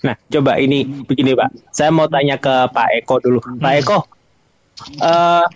[0.00, 3.36] Nah, coba ini begini Pak, saya mau tanya ke Pak Eko dulu.
[3.60, 3.80] Pak hmm.
[3.84, 3.98] Eko,
[5.00, 5.46] uh,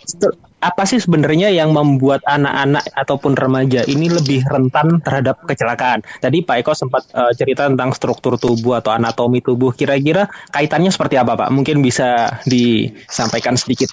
[0.65, 6.01] apa sih sebenarnya yang membuat anak-anak ataupun remaja ini lebih rentan terhadap kecelakaan?
[6.25, 9.77] Tadi Pak Eko sempat uh, cerita tentang struktur tubuh atau anatomi tubuh.
[9.77, 11.53] Kira-kira kaitannya seperti apa, Pak?
[11.53, 13.93] Mungkin bisa disampaikan sedikit.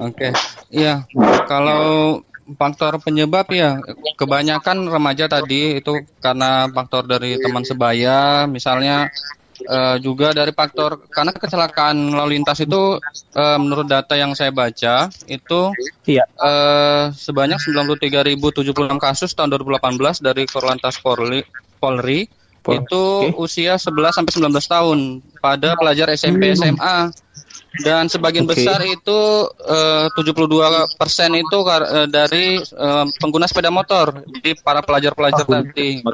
[0.00, 0.32] Oke, okay.
[0.72, 1.04] iya.
[1.44, 2.24] Kalau
[2.56, 3.78] faktor penyebab ya
[4.18, 9.12] kebanyakan remaja tadi itu karena faktor dari teman sebaya, misalnya
[9.66, 12.96] uh, juga dari faktor karena kecelakaan lalu lintas itu
[13.36, 15.60] uh, menurut data yang saya baca itu
[16.06, 16.24] iya.
[16.38, 21.44] uh, sebanyak 93.076 kasus tahun 2018 dari Korlantas Polri,
[21.80, 23.32] Polri Pol itu okay.
[23.40, 24.98] usia 11 sampai 19 tahun
[25.40, 27.08] pada pelajar SMP SMA
[27.80, 28.60] dan sebagian okay.
[28.60, 35.48] besar itu uh, 72 persen itu uh, dari uh, pengguna sepeda motor jadi para pelajar-pelajar
[35.48, 36.04] tadi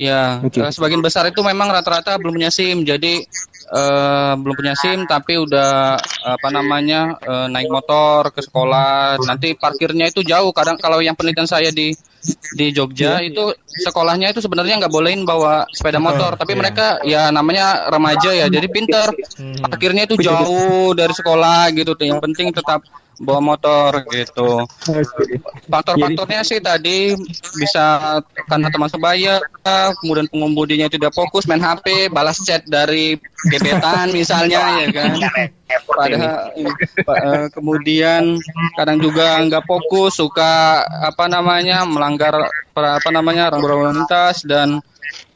[0.00, 0.64] Ya, okay.
[0.64, 3.20] uh, sebagian besar itu memang rata-rata belum punya SIM, jadi
[3.68, 9.20] uh, belum punya SIM tapi udah apa namanya uh, naik motor ke sekolah.
[9.20, 10.56] Nanti parkirnya itu jauh.
[10.56, 11.92] Kadang kalau yang penelitian saya di
[12.56, 13.28] di Jogja iya.
[13.28, 16.60] itu sekolahnya itu sebenarnya nggak bolehin bawa sepeda motor, tapi iya.
[16.64, 19.12] mereka ya namanya remaja ya, jadi pinter.
[19.36, 19.68] Hmm.
[19.68, 21.92] Parkirnya itu jauh dari sekolah gitu.
[22.00, 22.88] Yang penting tetap
[23.20, 24.64] bawa motor gitu.
[25.68, 27.12] Faktor-faktornya sih tadi
[27.60, 28.16] bisa
[28.48, 29.36] karena teman sebaya,
[30.00, 33.20] kemudian pengemudinya tidak fokus main HP, balas chat dari
[33.52, 35.12] gebetan misalnya ya kan.
[35.86, 36.50] Padahal
[37.06, 38.40] uh, kemudian
[38.74, 44.80] kadang juga nggak fokus, suka apa namanya melanggar apa namanya lalu lintas dan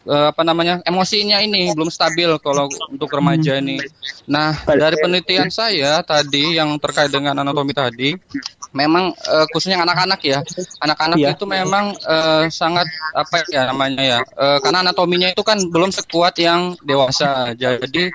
[0.08, 3.80] uh, apa namanya emosinya ini belum stabil kalau untuk remaja ini.
[4.28, 8.16] Nah dari penelitian saya tadi yang terkait dengan anatomi tadi,
[8.74, 10.42] memang uh, khususnya anak-anak ya,
[10.82, 11.30] anak-anak ya.
[11.32, 16.34] itu memang uh, sangat apa ya namanya ya, uh, karena anatominya itu kan belum sekuat
[16.42, 17.54] yang dewasa.
[17.54, 18.10] Jadi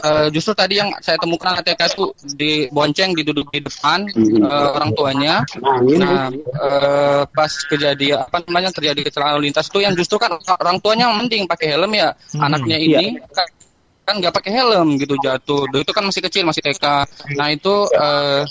[0.00, 2.06] uh, justru tadi yang saya temukan ATK itu
[2.38, 4.06] dibonceng diduduk di depan
[4.46, 5.42] uh, orang tuanya.
[5.82, 6.30] Nah
[6.62, 11.50] uh, pas kejadian apa namanya terjadi kecelakaan lintas itu yang justru kan orang tuanya penting
[11.50, 12.98] pakai helm ya, hmm, anaknya iya.
[13.02, 13.48] ini kan
[14.04, 15.66] kan nggak pakai helm gitu jatuh.
[15.74, 16.84] Itu kan masih kecil, masih TK.
[17.34, 18.44] Nah itu uh,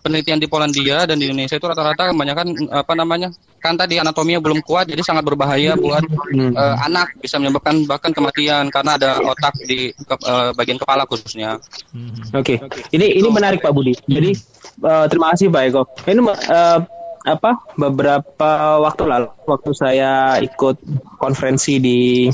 [0.00, 3.28] penelitian di Polandia dan di Indonesia itu rata-rata kebanyakan apa namanya
[3.60, 6.56] kan tadi anatominya belum kuat jadi sangat berbahaya buat hmm.
[6.56, 11.60] uh, anak bisa menyebabkan bahkan kematian karena ada otak di ke, uh, bagian kepala khususnya.
[11.92, 12.16] Hmm.
[12.32, 12.88] Oke, okay.
[12.96, 13.92] ini ini menarik Pak Budi.
[14.08, 14.32] Jadi
[14.80, 15.82] uh, terima kasih Pak Eko.
[16.08, 16.80] Ini uh,
[17.20, 20.80] apa beberapa waktu lalu waktu saya ikut
[21.20, 22.32] konferensi di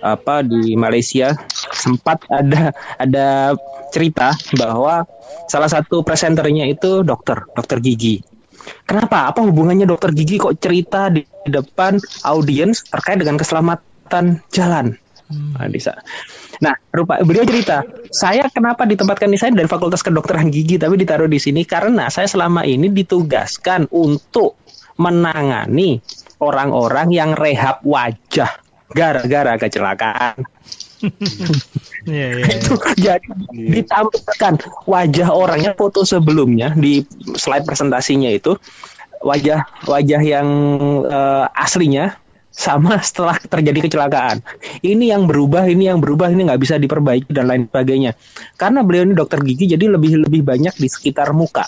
[0.00, 1.36] apa di Malaysia
[1.72, 3.54] sempat ada ada
[3.92, 5.04] cerita bahwa
[5.46, 8.22] salah satu presenternya itu dokter, dokter gigi.
[8.84, 9.30] Kenapa?
[9.30, 14.98] Apa hubungannya dokter gigi kok cerita di depan audiens terkait dengan keselamatan jalan?
[15.30, 15.54] Hmm.
[15.54, 15.70] Nah,
[16.60, 21.30] Nah, rupa beliau cerita, saya kenapa ditempatkan di saya dari Fakultas Kedokteran Gigi tapi ditaruh
[21.30, 24.60] di sini karena saya selama ini ditugaskan untuk
[25.00, 26.04] menangani
[26.36, 28.60] orang-orang yang rehab wajah
[28.92, 30.44] gara-gara kecelakaan.
[32.04, 37.08] yeah, yeah, itu jadi ditampilkan wajah orangnya foto sebelumnya di
[37.40, 38.60] slide presentasinya itu
[39.24, 40.48] wajah wajah yang
[41.08, 44.44] uh, aslinya sama setelah terjadi kecelakaan.
[44.84, 48.18] Ini yang berubah, ini yang berubah, ini nggak bisa diperbaiki dan lain sebagainya.
[48.58, 51.64] Karena beliau ini dokter gigi, jadi lebih lebih banyak di sekitar muka.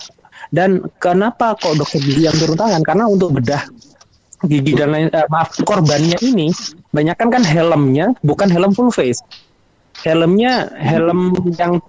[0.53, 2.83] Dan kenapa kok dokter gigi yang turun tangan?
[2.85, 3.63] Karena untuk bedah
[4.45, 6.51] gigi dan lain, eh, maaf korbannya ini,
[6.91, 9.23] banyak kan kan helmnya bukan helm full face
[10.03, 11.79] helmnya helm yang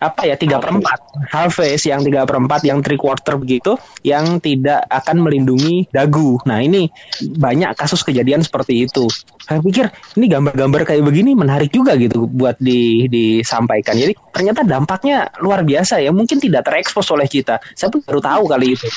[0.00, 4.86] apa ya tiga perempat half face yang tiga perempat yang three quarter begitu yang tidak
[4.88, 6.40] akan melindungi dagu.
[6.48, 6.88] Nah ini
[7.20, 9.10] banyak kasus kejadian seperti itu.
[9.42, 13.98] Saya pikir ini gambar-gambar kayak begini menarik juga gitu buat di, disampaikan.
[13.98, 16.14] Jadi ternyata dampaknya luar biasa ya.
[16.14, 17.60] Mungkin tidak terekspos oleh kita.
[17.76, 18.88] Saya baru tahu kali itu.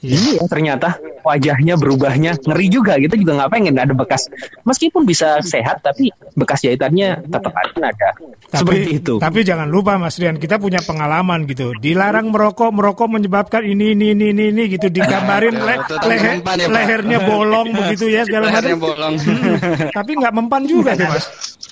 [0.00, 2.40] Ini ya ternyata wajahnya berubahnya.
[2.40, 4.28] Ngeri juga gitu juga nggak pengen ada bekas.
[4.64, 7.88] Meskipun bisa sehat tapi bekas jahitannya tetap ada.
[7.90, 8.16] Tapi,
[8.50, 9.14] seperti itu.
[9.22, 11.76] tapi jangan lupa Mas Rian kita punya pengalaman gitu.
[11.78, 14.90] Dilarang merokok merokok menyebabkan ini ini ini ini, ini gitu.
[14.90, 15.74] Digambarin le,
[16.08, 18.78] leher, ya, lehernya bolong begitu ya segala macam.
[18.80, 19.14] bolong.
[19.20, 19.54] Hmm,
[19.98, 21.26] tapi nggak mempan juga tuh Mas.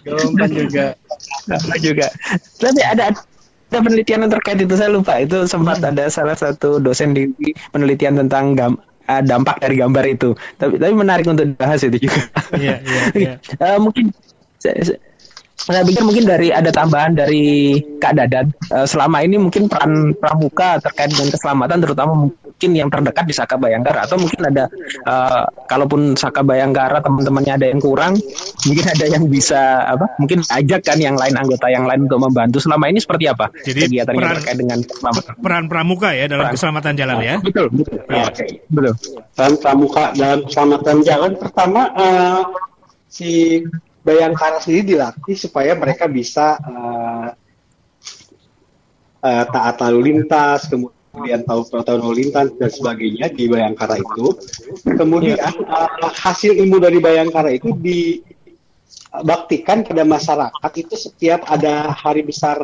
[0.07, 0.87] Mempan juga.
[1.81, 2.07] Juga.
[2.61, 3.11] Tapi ada
[3.69, 5.21] ada penelitian yang terkait itu saya lupa.
[5.21, 7.29] Itu sempat ada salah satu dosen di
[7.73, 8.73] penelitian tentang gam,
[9.09, 10.33] uh, dampak dari gambar itu.
[10.57, 12.23] Tapi tapi menarik untuk dibahas itu juga.
[12.57, 13.37] Yeah, yeah, yeah.
[13.61, 14.17] uh, mungkin
[14.57, 14.97] saya,
[15.59, 18.57] saya pikir mungkin dari ada tambahan dari Kak Dadan.
[18.73, 22.13] Uh, selama ini mungkin peran pramuka terkait dengan keselamatan terutama
[22.59, 24.67] mungkin yang terdekat di Saka Bayangkara atau mungkin ada
[25.07, 28.19] uh, kalaupun Saka Bayangkara teman-temannya ada yang kurang
[28.67, 32.59] mungkin ada yang bisa apa mungkin ajak kan yang lain anggota yang lain untuk membantu
[32.59, 36.55] selama ini seperti apa jadi kegiatan peran, terkait dengan keselamatan peran pramuka ya dalam peran.
[36.59, 38.27] keselamatan jalan ya betul betul ya.
[38.27, 38.51] okay.
[38.67, 38.95] betul
[39.39, 42.43] peran pramuka dalam keselamatan jalan pertama uh,
[43.07, 43.63] si
[44.03, 47.29] Bayangkara sendiri dilatih supaya mereka bisa uh,
[49.23, 50.98] uh, taat lalu lintas, kemudian
[51.45, 54.37] tahu protokol lalu lintas dan sebagainya di Bayangkara itu.
[54.85, 58.25] Kemudian uh, hasil ilmu dari Bayangkara itu dibaktikan
[59.83, 62.59] pada masyarakat itu setiap ada hari besar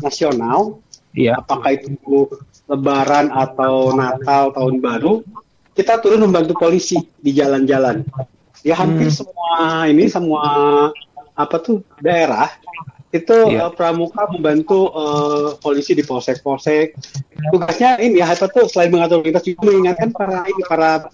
[0.00, 0.80] nasional,
[1.12, 1.36] ya.
[1.36, 2.28] apakah itu
[2.68, 5.24] Lebaran atau Natal tahun baru,
[5.72, 8.04] kita turun membantu polisi di jalan-jalan
[8.66, 9.16] ya hampir hmm.
[9.16, 9.50] semua
[9.86, 10.44] ini semua
[11.38, 12.50] apa tuh daerah
[13.08, 13.68] itu yeah.
[13.68, 16.92] uh, pramuka membantu uh, polisi di polsek-polsek.
[17.48, 21.08] Tugasnya ini ya apa tuh selain mengatur lintas juga mengingatkan para ini para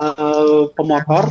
[0.00, 1.28] uh, pemotor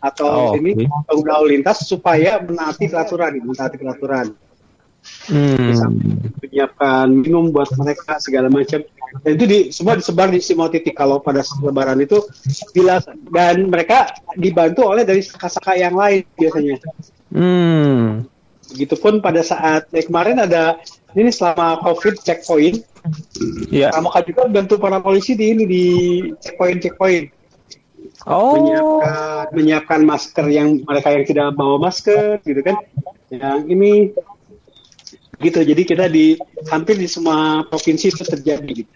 [0.00, 4.28] atau oh, ini pengguna lalu lintas supaya menaati peraturan, menaati peraturan.
[5.30, 5.70] Hmm.
[6.42, 8.82] menyiapkan minum buat mereka segala macam
[9.22, 12.26] dan itu di, semua disebar di semua titik kalau pada lebaran itu
[12.74, 12.98] bila
[13.30, 16.74] dan mereka dibantu oleh dari saka-saka yang lain biasanya
[17.30, 18.26] hmm.
[18.74, 20.82] Begitupun pada saat ya kemarin ada
[21.16, 22.84] ini selama covid checkpoint
[23.72, 23.90] yeah.
[24.26, 25.84] juga bantu para polisi di ini di
[26.38, 27.26] checkpoint checkpoint
[28.26, 28.58] Oh.
[28.58, 32.74] menyiapkan menyiapkan masker yang mereka yang tidak bawa masker gitu kan
[33.30, 34.10] yang ini
[35.38, 36.34] gitu jadi kita di
[36.66, 38.94] hampir di semua provinsi itu terjadi gitu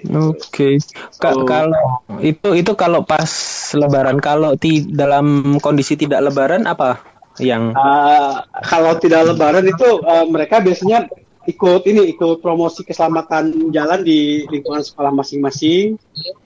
[0.00, 1.28] Oke, okay.
[1.28, 1.44] oh.
[1.44, 1.76] kalau
[2.24, 3.28] itu itu kalau pas
[3.76, 7.04] Lebaran, kalau di dalam kondisi tidak Lebaran apa
[7.38, 7.76] yang?
[7.76, 11.06] Uh, kalau tidak Lebaran itu uh, mereka biasanya
[11.46, 15.96] ikut ini ikut promosi keselamatan jalan di lingkungan sekolah masing-masing.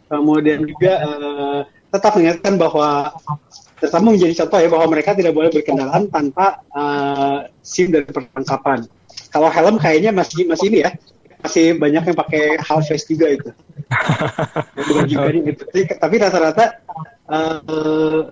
[0.06, 3.14] Kemudian juga uh, tetap mengingatkan bahwa
[3.78, 8.86] terutama menjadi contoh ya bahwa mereka tidak boleh berkendaraan tanpa uh, SIM dan perlengkapan.
[9.34, 10.90] Kalau helm kayaknya masih masih ini ya,
[11.42, 13.50] masih banyak yang pakai half face juga itu.
[15.10, 15.62] juga gitu.
[15.98, 16.80] Tapi rata-rata
[17.28, 18.30] uh,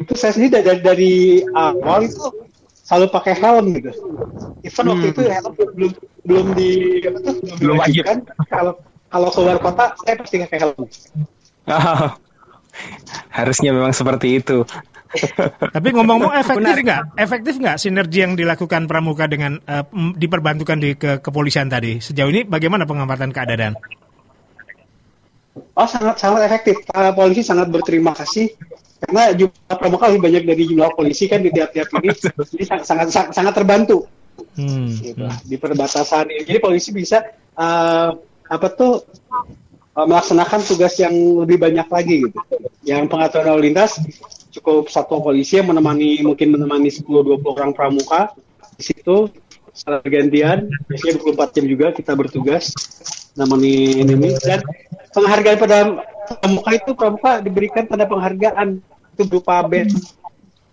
[0.00, 1.14] itu saya sendiri dari, dari
[1.54, 2.22] awal itu
[2.86, 3.90] selalu pakai helm gitu.
[4.62, 4.92] Even hmm.
[4.94, 5.92] waktu itu helm belum
[6.22, 6.70] belum di
[7.02, 8.18] apa tuh, belum, belum wajib kan.
[8.46, 8.72] Kalau
[9.10, 10.84] kalau keluar kota saya pasti pakai helm.
[13.32, 14.62] Harusnya memang seperti itu.
[15.58, 17.02] Tapi ngomong-ngomong efektif nggak?
[17.16, 21.98] Efektif nggak sinergi yang dilakukan Pramuka dengan uh, diperbantukan di ke kepolisian tadi?
[22.02, 23.74] Sejauh ini bagaimana pengamatan keadaan?
[25.72, 26.84] Oh sangat sangat efektif.
[26.92, 28.52] Uh, polisi sangat berterima kasih
[28.96, 33.30] karena jumlah pramuka lebih banyak dari jumlah polisi kan di tiap-tiap ini, jadi sangat sangat,
[33.36, 34.08] sangat terbantu.
[34.56, 34.88] Hmm.
[34.88, 35.20] Gitu.
[35.48, 37.24] Di perbatasan ini, jadi polisi bisa
[37.56, 39.04] uh, apa tuh
[39.92, 41.12] uh, melaksanakan tugas yang
[41.44, 42.38] lebih banyak lagi gitu.
[42.84, 44.00] Yang pengaturan lalu lintas
[44.56, 48.32] cukup satu polisi yang menemani mungkin menemani 10-20 orang pramuka
[48.76, 49.28] di situ
[49.76, 52.72] secara gantian biasanya 24 jam juga kita bertugas
[53.36, 54.64] menemani ini dan
[55.12, 55.76] penghargaan pada
[56.26, 58.82] pramuka itu pramuka diberikan tanda penghargaan.
[59.14, 59.94] Itu berupa badge.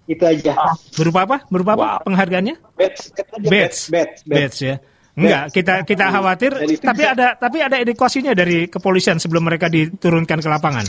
[0.04, 0.58] Itu aja.
[1.00, 1.38] Berupa apa?
[1.48, 2.04] Berupa apa wow.
[2.04, 2.56] penghargaannya?
[2.76, 3.02] Badge.
[3.46, 3.80] Badge.
[3.94, 4.76] Badge, badge ya.
[5.14, 6.52] Enggak, kita kita khawatir.
[6.82, 10.86] Tapi ada tapi ada edukasinya dari kepolisian sebelum mereka diturunkan ke lapangan.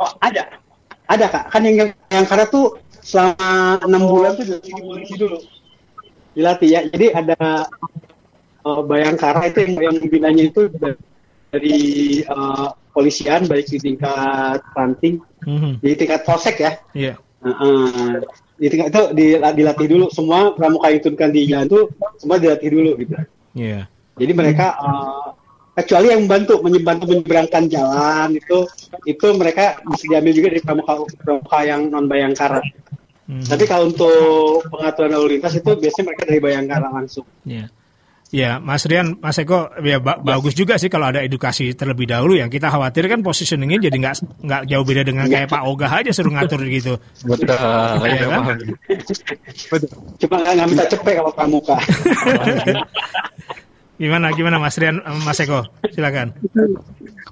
[0.00, 0.48] Oh ada,
[1.12, 1.52] ada kak.
[1.52, 5.38] Kan yang yang karena tuh selama enam bulan tuh jadi polisi dulu.
[6.32, 6.80] Dilatih ya.
[6.88, 7.36] Jadi ada
[8.64, 10.60] uh, Bayangkara itu yang yang itu
[11.52, 11.78] dari
[12.32, 15.84] uh, polisian baik di tingkat ranting, mm-hmm.
[15.84, 16.72] di tingkat polsek ya.
[16.96, 17.12] Iya.
[17.12, 17.16] Yeah.
[17.44, 18.12] Uh, uh,
[18.56, 19.02] di tingkat itu
[19.52, 21.80] dilatih dulu semua pramuka yang turunkan di jalan itu
[22.16, 23.12] semua dilatih dulu gitu.
[23.52, 23.68] Iya.
[23.68, 23.82] Yeah.
[24.16, 25.36] Jadi mereka uh,
[25.76, 28.64] kecuali yang membantu membantu menyeberangkan jalan itu
[29.04, 32.64] itu mereka bisa diambil juga dari pramuka pramuka yang non bayangkara.
[33.28, 33.44] Hmm.
[33.44, 37.28] Tapi kalau untuk pengaturan lalu lintas itu biasanya mereka dari bayangkara langsung.
[37.44, 37.68] Iya.
[37.68, 37.68] Yeah.
[38.34, 40.34] Ya, Mas Rian, Mas Eko, ya ba ya.
[40.34, 42.34] bagus juga sih kalau ada edukasi terlebih dahulu.
[42.34, 46.10] Yang kita khawatir kan positioningnya jadi nggak nggak jauh beda dengan kayak Pak Ogah aja
[46.10, 46.98] suruh ngatur gitu.
[47.22, 47.54] Betul.
[48.02, 48.58] ya, kan?
[49.70, 49.90] Betul.
[50.26, 51.78] Cuma nggak minta cepet kalau pramuka.
[54.02, 55.62] gimana gimana Mas Rian, Mas Eko,
[55.94, 56.34] silakan.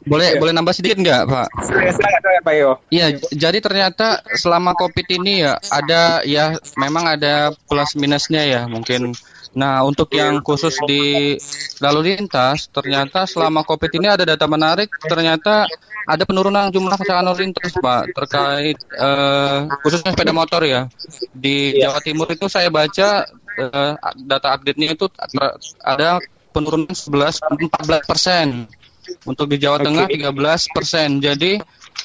[0.07, 0.39] Boleh ya.
[0.39, 1.49] boleh nambah sedikit nggak Pak?
[1.67, 2.71] Silakan Pak Yo.
[2.95, 9.11] Iya, jadi ternyata selama COVID ini ya ada ya memang ada plus minusnya ya mungkin
[9.55, 11.35] Nah, untuk yang khusus di
[11.79, 15.71] lalu lintas, ternyata selama COVID ini ada data menarik, ternyata
[16.05, 20.91] ada penurunan jumlah kecelakaan lalu lintas, Pak, terkait uh, khususnya sepeda motor ya.
[21.33, 23.25] Di Jawa Timur itu saya baca
[23.57, 25.09] uh, data update-nya itu
[25.81, 26.21] ada
[26.53, 28.67] penurunan 11 14 persen.
[29.29, 31.21] Untuk di Jawa Tengah 13 persen.
[31.21, 31.61] Jadi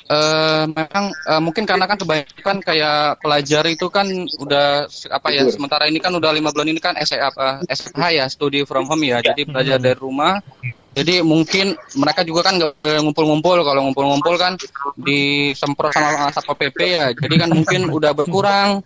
[0.09, 4.07] uh, memang uh, mungkin karena kan kebanyakan kayak pelajar itu kan
[4.41, 8.25] udah apa ya sementara ini kan udah lima bulan ini kan SE apa SH ya
[8.27, 9.21] studi from home ya.
[9.21, 10.41] Jadi belajar dari rumah.
[10.89, 13.61] Jadi mungkin mereka juga kan nggak ngumpul-ngumpul.
[13.61, 14.57] Kalau ngumpul-ngumpul kan
[14.97, 17.07] disemprot sama satpol pp ya.
[17.13, 18.81] Jadi kan mungkin udah berkurang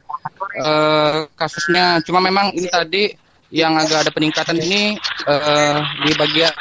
[0.60, 2.04] uh, kasusnya.
[2.04, 3.04] Cuma memang ini tadi
[3.54, 4.98] yang agak ada peningkatan ini
[5.30, 6.54] uh, di bagian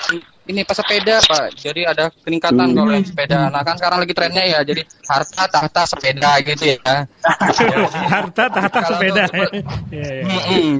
[0.46, 1.54] ini pas sepeda pak.
[1.54, 2.76] Jadi ada peningkatan hmm.
[2.76, 3.38] kalau yang sepeda.
[3.50, 4.60] Nah kan sekarang lagi trennya ya.
[4.66, 6.78] Jadi harta tahta sepeda gitu ya.
[8.12, 9.24] Harta tahta sepeda.
[9.94, 10.26] ya, ya.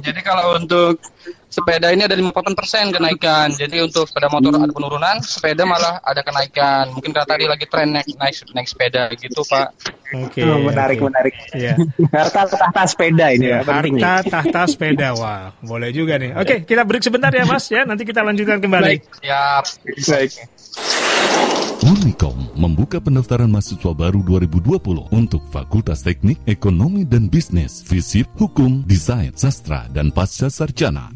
[0.02, 0.98] jadi kalau untuk
[1.52, 3.52] sepeda ini ada 58 persen kenaikan.
[3.52, 6.88] Jadi untuk sepeda motor ada penurunan, sepeda malah ada kenaikan.
[6.96, 9.68] Mungkin karena tadi lagi tren naik naik, naik sepeda gitu, Pak.
[10.16, 10.40] Oke.
[10.40, 11.08] Okay, oh, menarik, okay.
[11.12, 11.34] menarik.
[11.52, 11.74] Ya.
[12.08, 16.32] harta tahta sepeda ini ya, penting Harta tahta sepeda, wah, boleh juga nih.
[16.32, 17.84] Oke, okay, kita break sebentar ya, Mas ya.
[17.84, 18.88] Nanti kita lanjutkan kembali.
[18.88, 19.02] Baik.
[19.20, 19.64] Siap.
[20.08, 20.30] Baik.
[21.82, 29.34] Unicom membuka pendaftaran mahasiswa baru 2020 untuk Fakultas Teknik, Ekonomi dan Bisnis, Fisip, Hukum, Desain,
[29.34, 31.10] Sastra, dan Pasca Sarjana.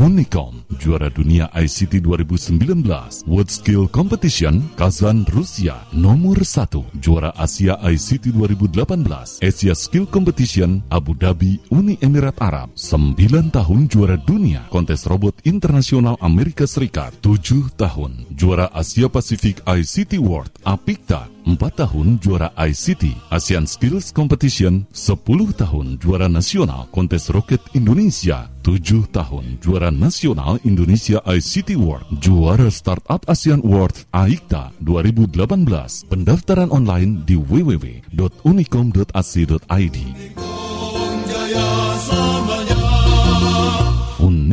[0.00, 8.32] Unicom, juara dunia ICT 2019, World Skill Competition, Kazan, Rusia, nomor 1, juara Asia ICT
[8.32, 13.20] 2018, Asia Skill Competition, Abu Dhabi, Uni Emirat Arab, 9
[13.52, 17.91] tahun juara dunia, kontes robot internasional Amerika Serikat, 7 tahun,
[18.36, 25.98] juara Asia Pacific ICT World, APIKTA, 4 tahun juara ICT, ASEAN Skills Competition, 10 tahun
[26.00, 33.60] juara nasional kontes roket Indonesia, 7 tahun juara nasional Indonesia ICT World, juara Startup ASEAN
[33.62, 36.04] World AIKTA 2018.
[36.08, 39.98] Pendaftaran online di www.unicom.ac.id.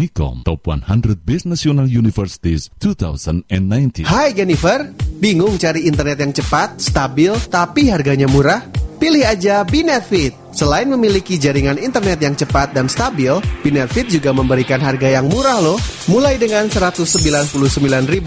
[0.10, 4.10] Unicom Top 100 Best National Universities 2019.
[4.10, 4.90] Hai Jennifer,
[5.22, 8.66] bingung cari internet yang cepat, stabil, tapi harganya murah?
[9.00, 10.36] Pilih aja Binetfit.
[10.52, 13.32] Selain memiliki jaringan internet yang cepat dan stabil,
[13.62, 15.78] Binetfit juga memberikan harga yang murah loh.
[16.10, 18.20] Mulai dengan Rp199.000,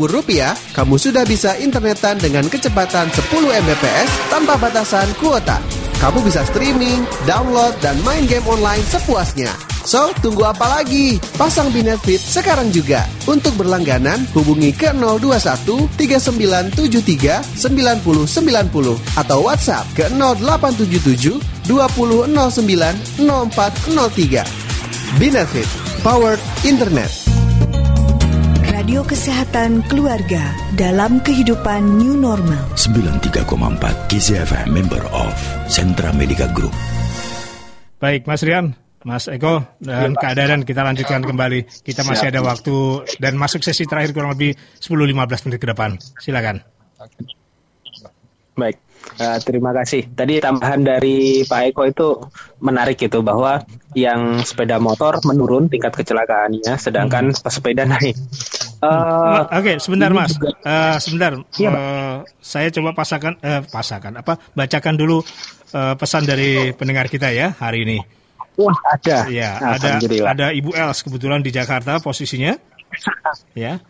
[0.73, 5.61] kamu sudah bisa internetan dengan kecepatan 10 Mbps tanpa batasan kuota.
[5.99, 9.72] Kamu bisa streaming, download, dan main game online sepuasnya.
[9.83, 11.19] So, tunggu apa lagi?
[11.35, 13.03] Pasang Binetfit sekarang juga.
[13.27, 22.31] Untuk berlangganan, hubungi ke 021 3973 9090 atau WhatsApp ke 0877 2009
[23.19, 25.19] 0403.
[25.19, 25.67] Binetfit,
[26.07, 27.11] Powered Internet.
[28.71, 30.43] Radio Kesehatan Keluarga
[30.79, 32.67] dalam kehidupan new normal.
[32.79, 35.35] 93,4 KZFM member of
[35.67, 36.75] Sentra Medica Group.
[38.03, 41.83] Baik, Mas Rian, Mas Eko dan Kak Dadan kita lanjutkan kembali.
[41.83, 45.91] Kita masih ada waktu dan masuk sesi terakhir kurang lebih 10-15 menit ke depan.
[46.23, 46.63] Silakan.
[48.53, 48.77] Baik,
[49.17, 50.13] uh, terima kasih.
[50.13, 52.09] Tadi tambahan dari Pak Eko itu
[52.61, 53.65] menarik gitu bahwa
[53.97, 57.49] yang sepeda motor menurun tingkat kecelakaannya, sedangkan hmm.
[57.49, 58.13] sepeda naik.
[58.85, 60.37] Uh, Oke, okay, sebentar Mas.
[60.37, 61.33] Uh, sebentar.
[61.57, 64.37] Iya, uh, saya coba pasakan, uh, pasakan apa?
[64.53, 65.25] Bacakan dulu
[65.73, 68.22] uh, pesan dari pendengar kita ya hari ini.
[68.61, 69.29] Wah ada.
[69.33, 69.97] Ya, ada
[70.29, 72.53] ada Ibu Els kebetulan di Jakarta posisinya.
[73.57, 73.81] ya.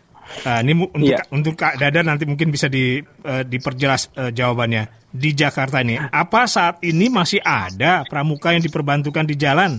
[0.47, 1.21] Nah, ini untuk ya.
[1.29, 5.03] untuk Kak Dada nanti mungkin bisa di uh, diperjelas uh, jawabannya.
[5.13, 9.77] Di Jakarta ini, apa saat ini masih ada pramuka yang diperbantukan di jalan,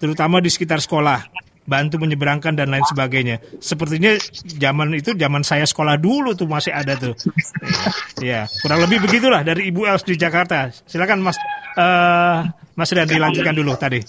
[0.00, 1.20] terutama di sekitar sekolah,
[1.68, 3.44] bantu menyeberangkan dan lain sebagainya.
[3.60, 7.12] Sepertinya zaman itu zaman saya sekolah dulu tuh masih ada tuh.
[8.24, 10.72] Ya, kurang lebih begitulah dari Ibu Els di Jakarta.
[10.88, 11.36] Silakan Mas
[11.78, 12.38] uh,
[12.74, 14.02] Mas Rian dilanjutkan dulu tadi.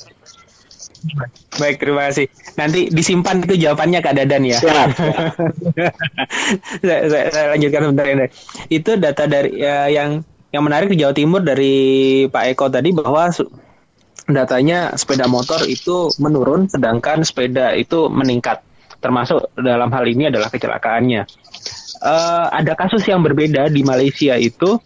[1.55, 2.26] Baik, terima kasih.
[2.57, 4.57] Nanti disimpan itu jawabannya Kak Dadan ya.
[6.82, 8.26] saya, saya, saya lanjutkan sebentar ini.
[8.74, 13.30] Itu data dari ya, yang yang menarik di Jawa Timur dari Pak Eko tadi bahwa
[14.26, 18.66] datanya sepeda motor itu menurun, sedangkan sepeda itu meningkat.
[18.97, 21.30] Termasuk dalam hal ini adalah kecelakaannya.
[22.01, 24.82] Uh, ada kasus yang berbeda di Malaysia itu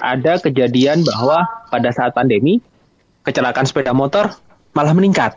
[0.00, 2.58] ada kejadian bahwa pada saat pandemi
[3.24, 4.32] kecelakaan sepeda motor
[4.72, 5.36] malah meningkat.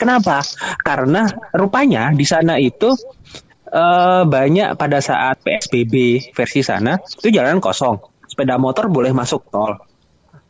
[0.00, 0.42] Kenapa?
[0.82, 2.96] Karena rupanya di sana itu
[3.70, 9.78] uh, banyak pada saat PSBB versi sana itu jalan kosong, sepeda motor boleh masuk tol.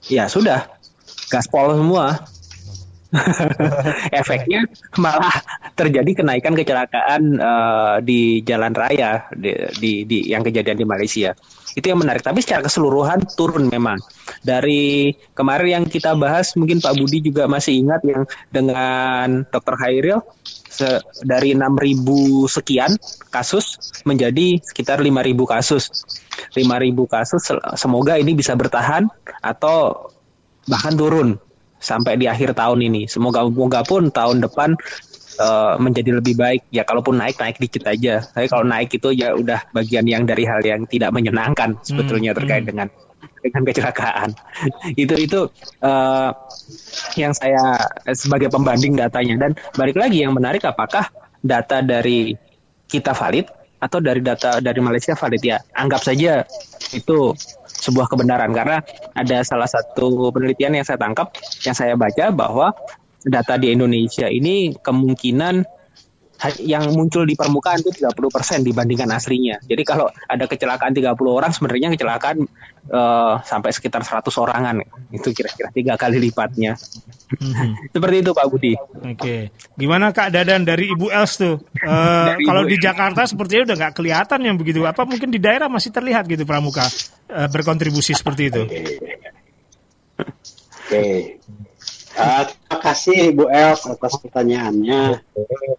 [0.09, 0.67] Ya sudah,
[1.31, 2.27] gaspol semua.
[4.21, 4.65] Efeknya
[4.97, 5.33] malah
[5.77, 11.37] terjadi kenaikan kecelakaan uh, di jalan raya di, di, di yang kejadian di Malaysia.
[11.73, 12.25] Itu yang menarik.
[12.25, 14.01] Tapi secara keseluruhan turun memang.
[14.41, 19.77] Dari kemarin yang kita bahas, mungkin Pak Budi juga masih ingat yang dengan Dr.
[19.77, 20.21] Hairil
[20.73, 22.97] se dari 6.000 sekian
[23.29, 23.77] kasus
[24.09, 25.85] menjadi sekitar 5.000 kasus.
[26.53, 26.61] 5.000
[27.09, 27.43] kasus
[27.77, 29.09] semoga ini bisa bertahan
[29.41, 30.09] atau
[30.69, 31.41] bahkan turun
[31.83, 33.11] sampai di akhir tahun ini.
[33.11, 34.79] Semoga moga pun tahun depan
[35.43, 36.63] uh, menjadi lebih baik.
[36.71, 38.23] Ya kalaupun naik naik dikit aja.
[38.23, 42.39] Tapi kalau naik itu ya udah bagian yang dari hal yang tidak menyenangkan sebetulnya hmm,
[42.39, 42.71] terkait hmm.
[42.71, 42.89] dengan
[43.43, 44.31] dengan kecelakaan.
[45.03, 45.51] Itu itu
[45.83, 46.31] uh,
[47.19, 47.75] yang saya
[48.15, 49.35] sebagai pembanding datanya.
[49.35, 51.11] Dan balik lagi yang menarik apakah
[51.43, 52.39] data dari
[52.87, 53.51] kita valid
[53.83, 55.43] atau dari data dari Malaysia valid?
[55.43, 56.47] Ya anggap saja
[56.93, 57.33] itu
[57.67, 58.53] sebuah kebenaran.
[58.53, 58.81] Karena
[59.17, 61.33] ada salah satu penelitian yang saya tangkap
[61.65, 62.73] yang saya baca bahwa
[63.23, 65.82] data di Indonesia ini kemungkinan
[66.59, 69.63] yang muncul di permukaan itu 30% dibandingkan aslinya.
[69.63, 72.43] Jadi kalau ada kecelakaan 30 orang sebenarnya kecelakaan
[72.91, 74.83] uh, sampai sekitar 100 orangan.
[75.15, 76.75] Itu kira-kira tiga kali lipatnya.
[77.39, 77.79] Hmm.
[77.95, 78.75] Seperti itu Pak Budi.
[79.15, 79.55] Oke.
[79.79, 81.63] Gimana Kak Dadan dari Ibu Els tuh?
[81.79, 84.83] Uh, kalau di Jakarta sepertinya udah nggak kelihatan yang begitu.
[84.83, 86.87] Apa mungkin di daerah masih terlihat gitu pramuka
[87.31, 88.63] uh, berkontribusi seperti itu?
[90.93, 91.39] Oke.
[92.13, 95.25] Uh, terima kasih Bu Els atas pertanyaannya.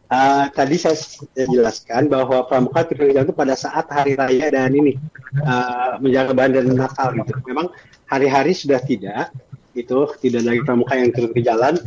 [0.09, 0.97] Uh, tadi saya
[1.35, 4.97] jelaskan bahwa pramuka turun itu pada saat hari raya dan ini
[5.45, 7.33] uh, menjaga dan Natal gitu.
[7.45, 7.69] Memang
[8.09, 9.29] hari-hari sudah tidak
[9.73, 11.77] itu tidak lagi pramuka yang turun ke jalan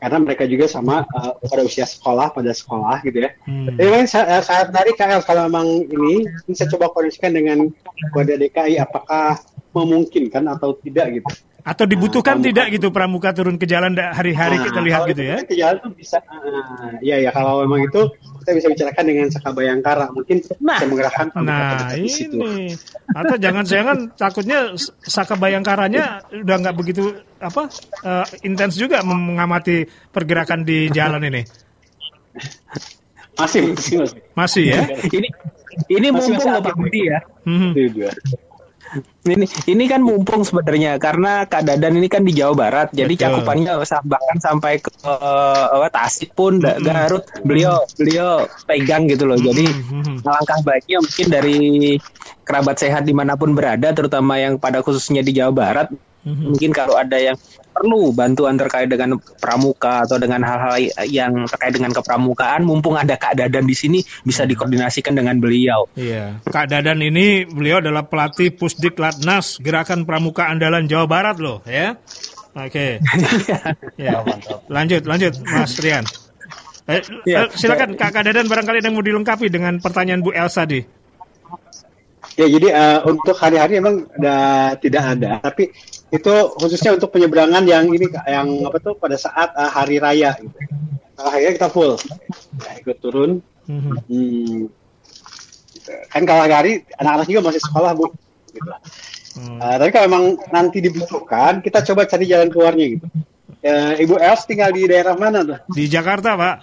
[0.00, 3.30] karena mereka juga sama uh, pada usia sekolah pada sekolah gitu ya.
[3.44, 3.76] Hmm.
[3.76, 7.68] Jadi saat, saat tadi KL kalau memang ini, ini saya coba kondisikan dengan
[8.10, 9.38] kode DKI apakah
[9.72, 14.64] memungkinkan atau tidak gitu atau dibutuhkan nah, tidak gitu pramuka turun ke jalan hari-hari nah,
[14.66, 15.36] kita lihat gitu ya?
[15.46, 18.10] Ke jalan tuh bisa, uh, ya ya kalau memang itu
[18.42, 22.38] kita bisa bicarakan dengan Saka Bayangkara mungkin nah, bisa menggerakkan nah ini situ.
[23.14, 24.74] atau jangan-jangan takutnya
[25.06, 27.70] Saka Bayangkaranya udah nggak begitu apa
[28.02, 31.46] uh, intens juga mengamati pergerakan di jalan ini.
[33.38, 34.18] Masih masih masih.
[34.34, 34.80] Masih ya?
[35.14, 35.28] ini
[35.88, 37.22] ini mumpung Pak Budi ya.
[37.46, 37.70] Hmm
[39.24, 43.24] ini ini kan mumpung sebenarnya karena Kak Dadan ini kan di Jawa Barat, jadi Betul.
[43.40, 43.72] cakupannya
[44.04, 46.82] bahkan sampai ke uh, Tasik pun mm-hmm.
[46.82, 49.38] Garut beliau beliau pegang gitu loh.
[49.38, 50.26] Jadi mm-hmm.
[50.26, 51.60] langkah baiknya mungkin dari
[52.42, 55.88] kerabat sehat di mana pun berada, terutama yang pada khususnya di Jawa Barat,
[56.26, 56.46] mm-hmm.
[56.54, 57.36] mungkin kalau ada yang
[57.72, 60.76] perlu bantuan terkait dengan pramuka atau dengan hal-hal
[61.08, 65.88] yang terkait dengan kepramukaan mumpung ada Kak Dadan di sini bisa dikoordinasikan dengan beliau.
[65.96, 66.44] Iya.
[66.44, 71.96] Kak Dadan ini beliau adalah pelatih Pusdik Latnas Gerakan Pramuka Andalan Jawa Barat loh, ya.
[72.52, 73.00] Oke.
[73.00, 74.04] Okay.
[74.04, 74.20] ya,
[74.68, 76.04] Lanjut, lanjut Mas Rian.
[76.82, 80.82] Eh, ya, silakan Kak Dadan barangkali ada yang mau dilengkapi dengan pertanyaan Bu Elsa di.
[82.32, 85.68] Ya jadi uh, untuk hari-hari emang ada, tidak ada, tapi
[86.12, 90.52] itu khususnya untuk penyeberangan yang ini yang apa tuh pada saat uh, hari raya gitu.
[91.16, 91.96] Kalau hari raya kita full,
[92.60, 93.40] ya, ikut turun.
[93.64, 93.94] Mm-hmm.
[94.12, 94.60] Hmm.
[96.12, 98.12] Kan kalau hari anak-anak juga masih sekolah bu.
[98.52, 98.70] Gitu.
[99.40, 99.56] Hmm.
[99.56, 103.06] Uh, tapi kalau memang nanti dibutuhkan, kita coba cari jalan keluarnya gitu.
[103.64, 105.58] Uh, Ibu Els tinggal di daerah mana tuh?
[105.72, 106.56] Di Jakarta, Pak.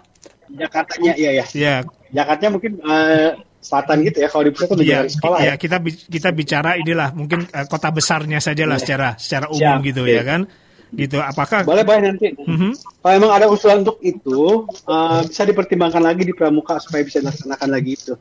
[0.54, 1.46] Jakartanya, iya ya.
[1.58, 1.76] Iya.
[2.14, 5.78] Jakarta mungkin uh, selatan gitu ya kalau di pusat itu ya, sekolah ya, ya kita
[6.08, 8.84] kita bicara inilah mungkin uh, kota besarnya saja lah ya.
[8.84, 10.24] secara secara umum Siap, gitu ya.
[10.24, 10.42] ya kan
[10.90, 12.74] gitu apakah boleh boleh nanti uh -huh.
[13.04, 17.70] kalau memang ada usulan untuk itu uh, bisa dipertimbangkan lagi di pramuka supaya bisa dilaksanakan
[17.70, 18.14] lagi itu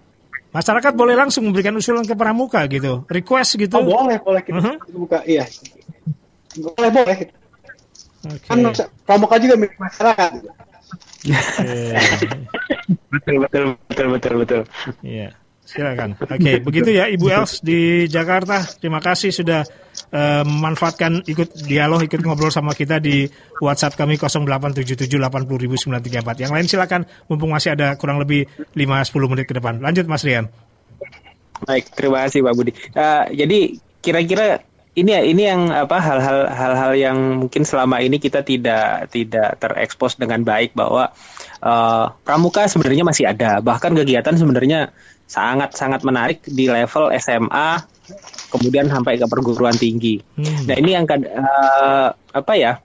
[0.53, 4.65] masyarakat boleh langsung memberikan usulan ke pramuka gitu request gitu oh, boleh boleh kita, uh
[4.65, 4.77] -huh.
[4.85, 5.45] kita buka iya
[6.61, 7.17] boleh boleh
[8.27, 8.49] okay.
[8.51, 8.59] kan
[9.07, 10.31] pramuka juga milik masyarakat
[13.09, 14.63] betul betul betul betul betul.
[15.05, 15.29] Iya.
[15.69, 16.17] Silakan.
[16.17, 18.65] Oke, okay, begitu ya Ibu Els di Jakarta.
[18.81, 19.69] Terima kasih sudah
[20.09, 23.29] eh, memanfaatkan ikut dialog, ikut ngobrol sama kita di
[23.61, 26.41] WhatsApp kami 0877800934.
[26.41, 29.77] Yang lain silakan mumpung masih ada kurang lebih 5-10 menit ke depan.
[29.85, 30.49] Lanjut Mas Rian.
[31.69, 32.73] Baik, terima kasih Pak Budi.
[32.97, 34.65] Uh, jadi kira-kira
[34.97, 40.19] ini ya ini yang apa hal-hal hal-hal yang mungkin selama ini kita tidak tidak terekspos
[40.19, 41.15] dengan baik bahwa
[41.63, 44.91] uh, pramuka sebenarnya masih ada bahkan kegiatan sebenarnya
[45.29, 47.85] sangat sangat menarik di level SMA
[48.49, 50.17] kemudian sampai ke perguruan tinggi.
[50.41, 50.65] Hmm.
[50.65, 52.81] Nah ini yang uh, apa ya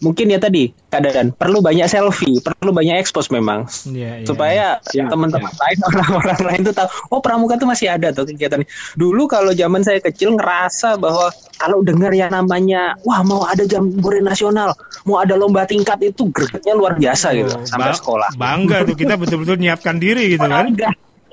[0.00, 5.06] mungkin ya tadi keadaan perlu banyak selfie, perlu banyak ekspos memang yeah, yeah, supaya yeah,
[5.06, 5.60] teman-teman yeah.
[5.60, 8.64] lain orang-orang lain tuh tahu oh pramuka tuh masih ada tuh kegiatan.
[8.96, 11.28] Dulu kalau zaman saya kecil ngerasa bahwa
[11.60, 14.72] kalau dengar yang namanya wah mau ada jambore nasional,
[15.04, 18.30] mau ada lomba tingkat itu gregetnya luar biasa oh, gitu sampai sekolah.
[18.34, 20.72] Bangga tuh kita betul-betul nyiapkan diri gitu kan.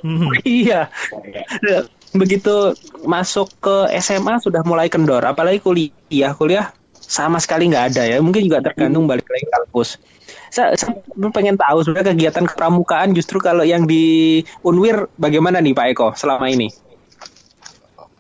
[0.04, 0.30] Hmm.
[0.44, 0.92] iya.
[2.12, 6.77] Begitu masuk ke SMA sudah mulai kendor, apalagi kuliah, kuliah
[7.08, 8.20] sama sekali nggak ada ya.
[8.20, 9.12] Mungkin juga tergantung hmm.
[9.16, 9.96] balik lagi kampus.
[10.52, 11.00] Saya, saya
[11.32, 16.52] pengen tahu sebenarnya kegiatan kepramukaan justru kalau yang di Unwir bagaimana nih Pak Eko selama
[16.52, 16.68] ini?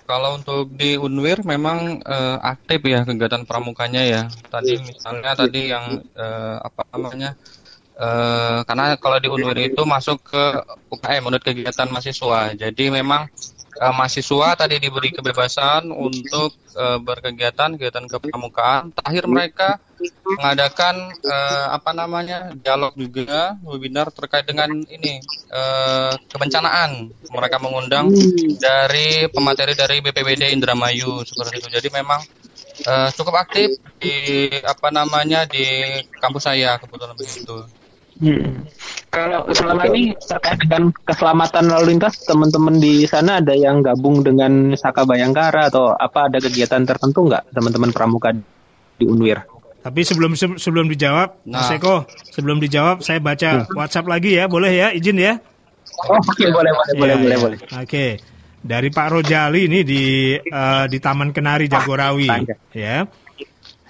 [0.07, 4.21] Kalau untuk di Unwir memang uh, aktif ya kegiatan pramukanya ya.
[4.47, 7.35] Tadi misalnya tadi yang uh, apa namanya
[7.99, 10.43] uh, karena kalau di Unwir itu masuk ke
[10.95, 12.55] UKM menurut kegiatan mahasiswa.
[12.55, 13.27] Jadi memang
[13.77, 18.91] uh, mahasiswa tadi diberi kebebasan untuk uh, berkegiatan kegiatan kepramukaan.
[18.93, 19.69] Terakhir mereka
[20.37, 25.21] mengadakan uh, apa namanya dialog juga webinar terkait dengan ini
[25.53, 27.13] uh, kebencanaan.
[27.29, 28.13] Mereka mengundang
[28.61, 31.67] dari pemateri dari BPBD Indramayu seperti itu.
[31.73, 32.21] Jadi memang
[32.85, 35.65] uh, cukup aktif di apa namanya di
[36.21, 37.65] kampus saya kebetulan begitu.
[38.17, 38.65] Hmm.
[39.07, 44.75] Kalau selama ini terkait dengan keselamatan lalu lintas, teman-teman di sana ada yang gabung dengan
[44.75, 48.35] Saka Bayangkara atau apa ada kegiatan tertentu nggak teman-teman pramuka
[48.99, 49.47] di Unwir?
[49.79, 51.63] Tapi sebelum sebelum dijawab, nah.
[51.63, 52.03] Mas Eko,
[52.35, 53.79] sebelum dijawab saya baca hmm.
[53.79, 55.39] WhatsApp lagi ya, boleh ya, izin ya?
[56.11, 57.59] Oh, oke, okay, boleh, boleh, ya, boleh, boleh, boleh.
[57.63, 57.87] Oke.
[57.87, 58.11] Okay.
[58.57, 62.43] Dari Pak Rojali ini di uh, di Taman Kenari Jagorawi, ah,
[62.75, 63.07] ya.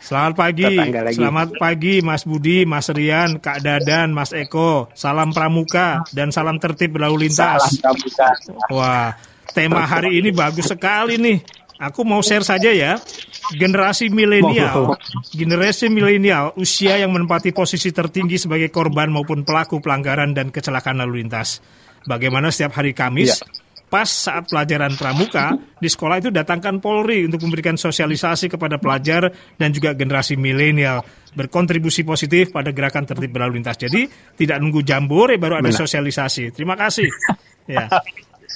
[0.08, 0.72] Selamat pagi,
[1.20, 4.88] selamat pagi Mas Budi, Mas Rian, Kak Dadan, Mas Eko.
[4.96, 7.60] Salam pramuka dan salam tertib berlalu lintas.
[7.76, 8.30] Salam pramuka.
[8.72, 9.20] Wah,
[9.52, 11.44] tema hari ini bagus sekali nih.
[11.92, 12.96] Aku mau share saja ya.
[13.52, 14.96] Generasi milenial,
[15.36, 21.28] generasi milenial usia yang menempati posisi tertinggi sebagai korban maupun pelaku pelanggaran dan kecelakaan lalu
[21.28, 21.60] lintas.
[22.08, 27.40] Bagaimana setiap hari Kamis ya pas saat pelajaran pramuka di sekolah itu datangkan Polri untuk
[27.48, 33.80] memberikan sosialisasi kepada pelajar dan juga generasi milenial berkontribusi positif pada gerakan tertib berlalu lintas.
[33.80, 36.52] Jadi tidak nunggu jambore baru ada sosialisasi.
[36.54, 37.08] Terima kasih.
[37.68, 37.92] Ya.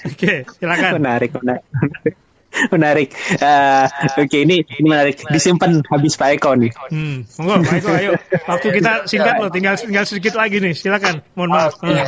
[0.07, 1.03] Oke, silakan.
[1.03, 1.67] Menarik, menarik.
[2.73, 3.09] menarik.
[3.43, 5.19] Uh, Oke, okay, ini ini menarik.
[5.27, 6.71] Disimpan habis Pak Eko nih.
[6.91, 8.11] Hmm, monggo Pak Eko, ayo.
[8.47, 10.71] Waktu kita singkat loh, tinggal tinggal sedikit lagi nih.
[10.71, 11.19] Silakan.
[11.36, 11.73] Mohon maaf.
[11.84, 12.07] Oh, ya.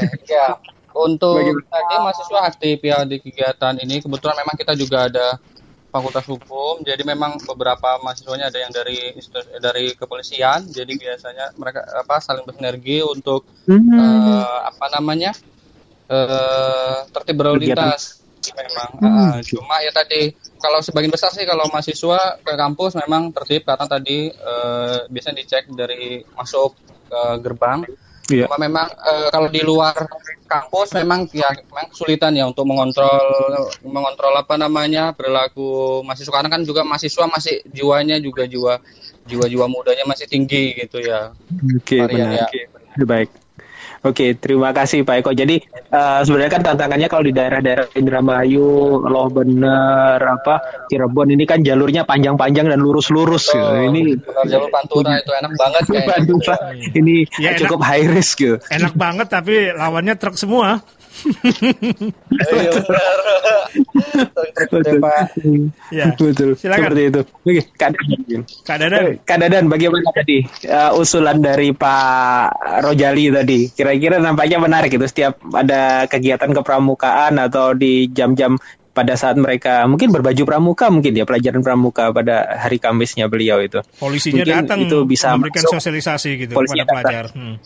[0.93, 1.69] Untuk Bagaimana?
[1.73, 3.99] tadi mahasiswa aktif ya di kegiatan ini.
[3.99, 5.41] Kebetulan memang kita juga ada
[5.93, 9.13] Fakultas Hukum, jadi memang beberapa mahasiswanya ada yang dari
[9.61, 13.93] dari kepolisian, jadi biasanya mereka apa saling bersinergi untuk hmm.
[13.93, 15.37] uh, apa namanya
[16.09, 18.25] uh, tertib berlalu lintas
[18.57, 18.89] memang.
[18.99, 23.85] Uh, cuma ya tadi kalau sebagian besar sih kalau mahasiswa ke kampus memang tertib karena
[23.85, 26.73] tadi uh, biasanya dicek dari masuk
[27.05, 27.85] ke gerbang
[28.31, 28.47] Yeah.
[28.47, 29.91] Cuma memang uh, kalau di luar
[30.47, 33.51] kampus memang ya memang kesulitan ya untuk mengontrol
[33.83, 38.79] mengontrol apa namanya perilaku mahasiswa karena kan juga mahasiswa masih jiwanya juga jiwa
[39.27, 41.35] jiwa-jiwa mudanya masih tinggi gitu ya.
[41.79, 42.47] Oke, okay, benar.
[42.47, 42.47] Ya.
[42.47, 42.63] Okay,
[43.03, 43.42] baik.
[44.03, 45.31] Oke, terima kasih Pak Eko.
[45.31, 45.63] Jadi
[45.95, 52.03] uh, sebenarnya kan tantangannya kalau di daerah-daerah Indramayu, Loh Bener, apa Cirebon ini kan jalurnya
[52.03, 53.55] panjang-panjang dan lurus-lurus.
[53.55, 53.95] Oh, gitu.
[53.95, 54.01] Ini
[54.51, 56.55] jalur Pantura itu enak banget Pantura
[56.91, 58.59] ini ya, cukup enak, high risk gitu.
[58.67, 60.83] Enak banget tapi lawannya truk semua.
[62.33, 63.17] Iya benar.
[64.57, 64.81] betul.
[65.93, 66.05] Ya.
[66.13, 66.49] betul.
[66.57, 66.81] Silakan.
[66.83, 67.21] Seperti itu.
[67.23, 68.41] Oke, Kak Dadan.
[68.65, 69.03] Kak Dadan.
[69.23, 70.37] Kak Dadan, bagaimana tadi
[70.67, 73.59] uh, usulan dari Pak Rojali tadi?
[73.71, 78.57] Kira-kira nampaknya menarik itu setiap ada kegiatan kepramukaan atau di jam-jam
[78.93, 83.81] pada saat mereka mungkin berbaju pramuka mungkin ya pelajaran pramuka pada hari Kamisnya beliau itu.
[83.97, 87.25] Polisinya mungkin datang itu bisa memberikan sosialisasi gitu kepada pelajar.
[87.33, 87.57] Hmm.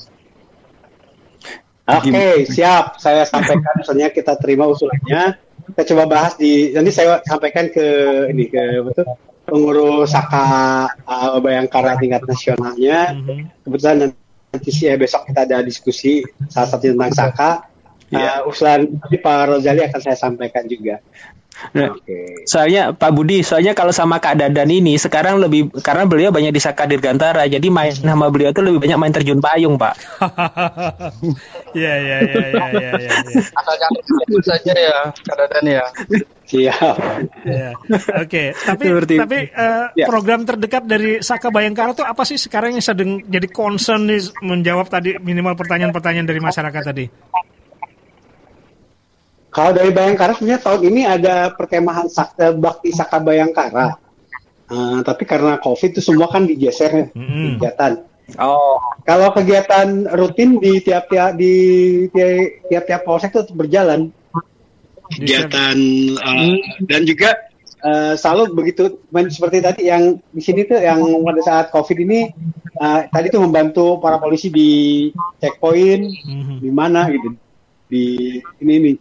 [1.88, 3.00] Oke, okay, siap.
[3.00, 5.40] Saya sampaikan misalnya kita terima usulannya.
[5.72, 7.88] Kita coba bahas di nanti saya sampaikan ke
[8.28, 9.08] ini ke betul
[9.48, 13.16] pengurus Saka uh, Bayangkara tingkat nasionalnya.
[13.16, 13.64] Mm-hmm.
[13.64, 13.96] Kebetulan
[14.52, 17.52] nanti sih ya, besok kita ada diskusi salah satu tentang Saka.
[18.12, 18.44] Yeah.
[18.44, 21.00] Uh, usulan Pak Rozali akan saya sampaikan juga.
[21.74, 21.90] Nah,
[22.46, 26.62] soalnya Pak Budi, soalnya kalau sama Kak Dadan ini sekarang lebih karena beliau banyak di
[26.62, 29.94] Saka Dirgantara, jadi main sama beliau tuh lebih banyak main terjun payung, Pak.
[31.78, 32.90] Iya iya iya iya iya.
[33.06, 33.12] Ya.
[33.54, 35.84] Asal jangan sebut saja ya, Kak Dadan ya.
[36.48, 36.96] Siap.
[37.44, 37.70] Ya.
[38.24, 39.22] Oke, tapi Seperti itu.
[39.22, 40.06] tapi eh, Ya.
[40.08, 44.88] program terdekat dari Saka Bayangkara itu apa sih sekarang yang sedang jadi concern nih menjawab
[44.88, 47.06] tadi minimal pertanyaan-pertanyaan dari masyarakat tadi?
[49.58, 53.98] Kalau dari Bayangkara sebenarnya tahun ini ada perkemahan sak- eh, Bakti Saka Bayangkara.
[54.70, 57.58] Eh, tapi karena COVID itu semua kan digeser Mm-mm.
[57.58, 58.06] kegiatan.
[58.38, 61.54] Oh, Kalau kegiatan rutin di tiap-tiap di
[62.12, 64.14] ti- tiap-tiap polsek itu berjalan.
[65.08, 65.78] Kegiatan
[66.14, 67.32] eh, dan juga
[67.80, 69.00] eh, selalu begitu
[69.32, 72.28] seperti tadi yang di sini tuh yang pada saat COVID ini
[72.76, 74.70] eh, tadi tuh membantu para polisi di
[75.40, 76.56] checkpoint Mhm.
[76.60, 77.32] di mana gitu
[77.88, 78.04] di
[78.60, 78.92] ini ini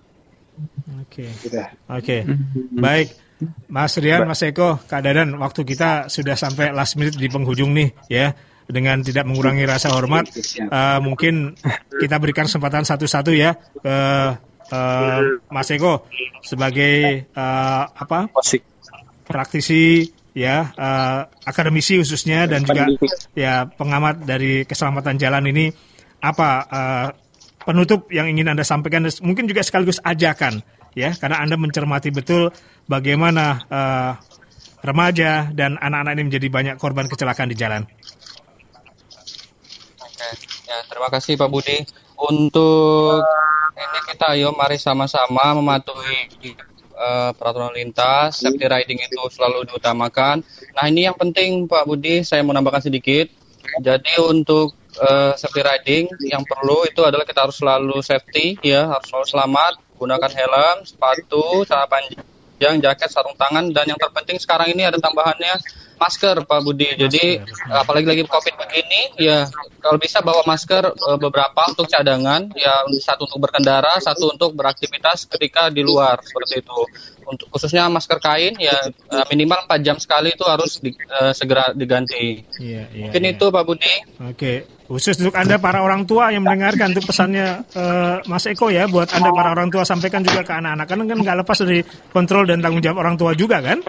[1.03, 1.25] Oke.
[1.43, 1.61] gitu.
[1.89, 2.17] Oke,
[2.77, 3.09] baik.
[3.69, 7.93] Mas Rian, Mas Eko, Kak Dadan, waktu kita sudah sampai last minute di penghujung nih,
[8.09, 8.33] ya.
[8.67, 11.55] Dengan tidak mengurangi rasa hormat, eh, mungkin
[12.03, 13.97] kita berikan kesempatan satu-satu ya ke
[14.75, 15.19] eh,
[15.55, 16.11] Mas Eko
[16.43, 18.27] sebagai eh, apa
[19.23, 22.91] praktisi ya eh, akademisi khususnya dan juga
[23.39, 25.71] ya pengamat dari keselamatan jalan ini
[26.19, 27.09] apa eh,
[27.67, 30.63] penutup yang ingin anda sampaikan mungkin juga sekaligus ajakan
[30.97, 32.55] ya karena anda mencermati betul
[32.87, 34.13] bagaimana eh,
[34.87, 37.83] remaja dan anak-anak ini menjadi banyak korban kecelakaan di jalan.
[39.99, 40.29] Oke,
[40.71, 41.83] ya terima kasih Pak Budi.
[42.17, 43.21] Untuk
[43.77, 46.33] ini kita ayo mari sama-sama mematuhi
[46.97, 50.41] eh, peraturan lintas, safety riding itu selalu diutamakan.
[50.73, 53.29] Nah ini yang penting Pak Budi, saya mau nambahkan sedikit.
[53.83, 59.07] Jadi untuk eh, safety riding yang perlu itu adalah kita harus selalu safety ya, harus
[59.09, 64.85] selalu selamat, gunakan helm, sepatu, celana panjang, jaket, sarung tangan dan yang terpenting sekarang ini
[64.85, 65.57] ada tambahannya
[65.97, 66.89] masker Pak Budi.
[66.97, 69.49] Jadi apalagi lagi Covid begini ya
[69.81, 75.27] kalau bisa bawa masker eh, beberapa untuk cadangan ya satu untuk berkendara, satu untuk beraktivitas
[75.29, 76.81] ketika di luar seperti itu.
[77.27, 81.75] Untuk khususnya masker kain ya eh, minimal 4 jam sekali itu harus di- eh, segera
[81.75, 82.45] diganti.
[82.63, 83.05] Iya, iya.
[83.11, 83.33] Mungkin iya.
[83.35, 83.95] itu Pak Budi.
[84.31, 84.53] Oke,
[84.87, 89.11] khusus untuk anda para orang tua yang mendengarkan itu pesannya eh, Mas Eko ya buat
[89.11, 91.81] anda para orang tua sampaikan juga ke anak-anak kan kan nggak lepas dari
[92.15, 93.83] kontrol dan tanggung jawab orang tua juga kan?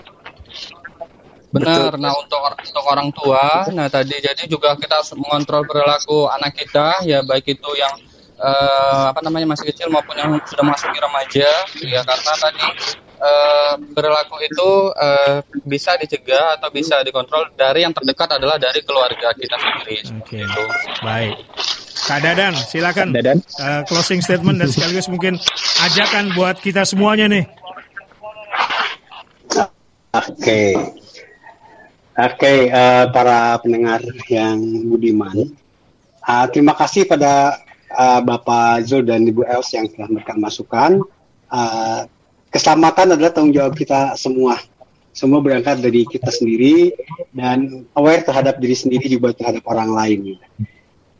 [1.61, 1.93] Benar.
[1.97, 7.01] Nah untuk untuk orang tua, nah tadi jadi juga kita harus mengontrol perilaku anak kita,
[7.03, 7.93] ya baik itu yang
[8.37, 11.49] eh, apa namanya masih kecil maupun yang sudah masuk di remaja,
[11.81, 12.65] ya karena tadi
[13.17, 19.33] eh, perilaku itu eh, bisa dicegah atau bisa dikontrol dari yang terdekat adalah dari keluarga
[19.33, 19.95] kita sendiri.
[20.21, 20.63] Oke, seperti itu.
[21.01, 21.35] baik.
[22.07, 23.11] Kak Dadan, silakan.
[23.11, 23.41] Dadan.
[23.41, 25.35] Eh, closing statement dan sekaligus mungkin
[25.83, 27.43] ajakan buat kita semuanya nih.
[30.15, 30.61] Oke.
[32.17, 34.57] Oke, eh, para pendengar yang
[34.89, 35.53] budiman.
[36.25, 37.61] Ah, terima kasih pada
[37.93, 40.97] ah, Bapak Zul dan Ibu Els yang telah memberikan masukan.
[41.45, 42.09] Ah,
[42.49, 44.57] keselamatan adalah tanggung jawab kita semua.
[45.13, 46.89] Semua berangkat dari kita sendiri
[47.37, 50.41] dan aware terhadap diri sendiri juga terhadap orang lain.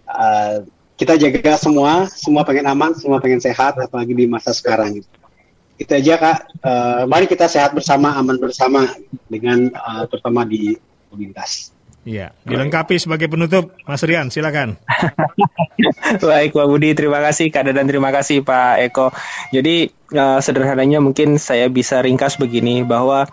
[0.10, 0.66] Ah,
[0.98, 5.06] kita jaga semua, semua pengen aman, semua pengen sehat, apalagi di masa sekarang.
[5.78, 6.38] Itu aja kak.
[6.62, 8.86] Eh, mari kita sehat bersama, aman bersama
[9.30, 10.74] dengan eh, terutama di
[11.14, 11.78] lintas.
[12.08, 14.80] Iya, dilengkapi sebagai penutup, Mas Rian, silakan.
[16.24, 19.12] Baik Pak Budi, terima kasih Kak dan terima kasih Pak Eko.
[19.52, 23.28] Jadi eh, sederhananya mungkin saya bisa ringkas begini bahwa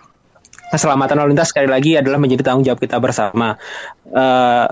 [0.75, 3.55] keselamatan lalu lintas sekali lagi adalah menjadi tanggung jawab kita bersama.
[4.11, 4.67] Eh,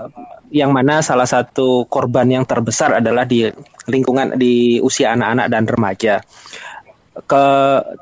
[0.52, 3.48] yang mana salah satu korban yang terbesar adalah di
[3.88, 6.14] lingkungan di usia anak-anak dan remaja.
[7.14, 7.46] Ke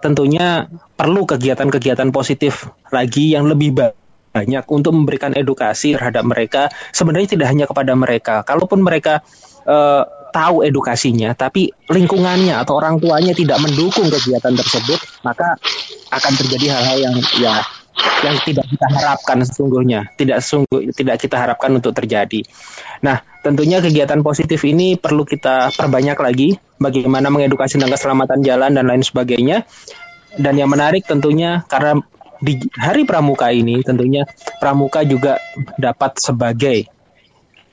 [0.01, 3.97] tentunya perlu kegiatan-kegiatan positif lagi yang lebih ba-
[4.33, 6.73] banyak untuk memberikan edukasi terhadap mereka.
[6.97, 9.21] Sebenarnya tidak hanya kepada mereka, kalaupun mereka
[9.69, 10.03] eh,
[10.33, 15.61] tahu edukasinya, tapi lingkungannya atau orang tuanya tidak mendukung kegiatan tersebut, maka
[16.09, 17.55] akan terjadi hal-hal yang ya
[18.25, 22.41] yang tidak kita harapkan sesungguhnya, tidak sungguh tidak kita harapkan untuk terjadi.
[23.03, 26.49] Nah, tentunya kegiatan positif ini perlu kita perbanyak lagi,
[26.79, 29.67] bagaimana mengedukasi tentang keselamatan jalan dan lain sebagainya.
[30.33, 32.01] Dan yang menarik tentunya karena
[32.43, 34.25] di hari pramuka ini tentunya
[34.59, 35.39] pramuka juga
[35.77, 36.89] dapat sebagai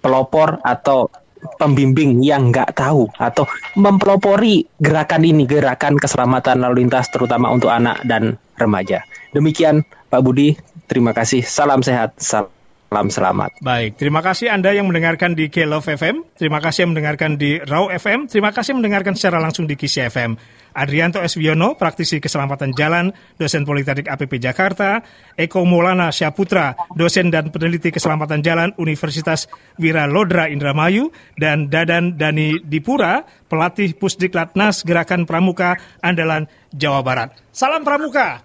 [0.03, 1.07] pelopor atau
[1.55, 3.47] pembimbing yang nggak tahu atau
[3.79, 9.07] mempelopori gerakan ini, gerakan keselamatan lalu lintas terutama untuk anak dan remaja.
[9.31, 10.59] Demikian Pak Budi,
[10.91, 11.47] terima kasih.
[11.47, 12.19] Salam sehat.
[12.19, 12.58] Salam
[12.89, 13.61] Salam selamat.
[13.61, 17.85] Baik, terima kasih Anda yang mendengarkan di K-Love FM, terima kasih yang mendengarkan di Raw
[17.93, 20.33] FM, terima kasih yang mendengarkan secara langsung di Kisi FM.
[20.73, 21.37] Adrianto S.
[21.37, 25.05] Wiono, praktisi keselamatan jalan, dosen Politeknik APP Jakarta,
[25.37, 29.45] Eko Maulana Syaputra, dosen dan peneliti keselamatan jalan Universitas
[29.77, 37.37] Wira Lodra Indramayu, dan Dadan Dani Dipura, pelatih Pusdiklatnas Gerakan Pramuka Andalan Jawa Barat.
[37.53, 38.41] Salam Pramuka!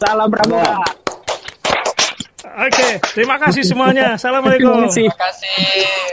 [0.00, 1.09] Salam Pramuka!
[2.40, 4.16] Oke, terima kasih semuanya.
[4.16, 4.88] Assalamualaikum.
[4.88, 5.48] Terima kasih.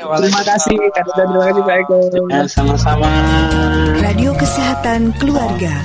[0.03, 0.75] Terima kasih.
[0.75, 1.97] Terima kasih Pak Eko.
[2.28, 3.07] Ya, sama-sama.
[4.03, 5.80] Radio Kesehatan Keluarga.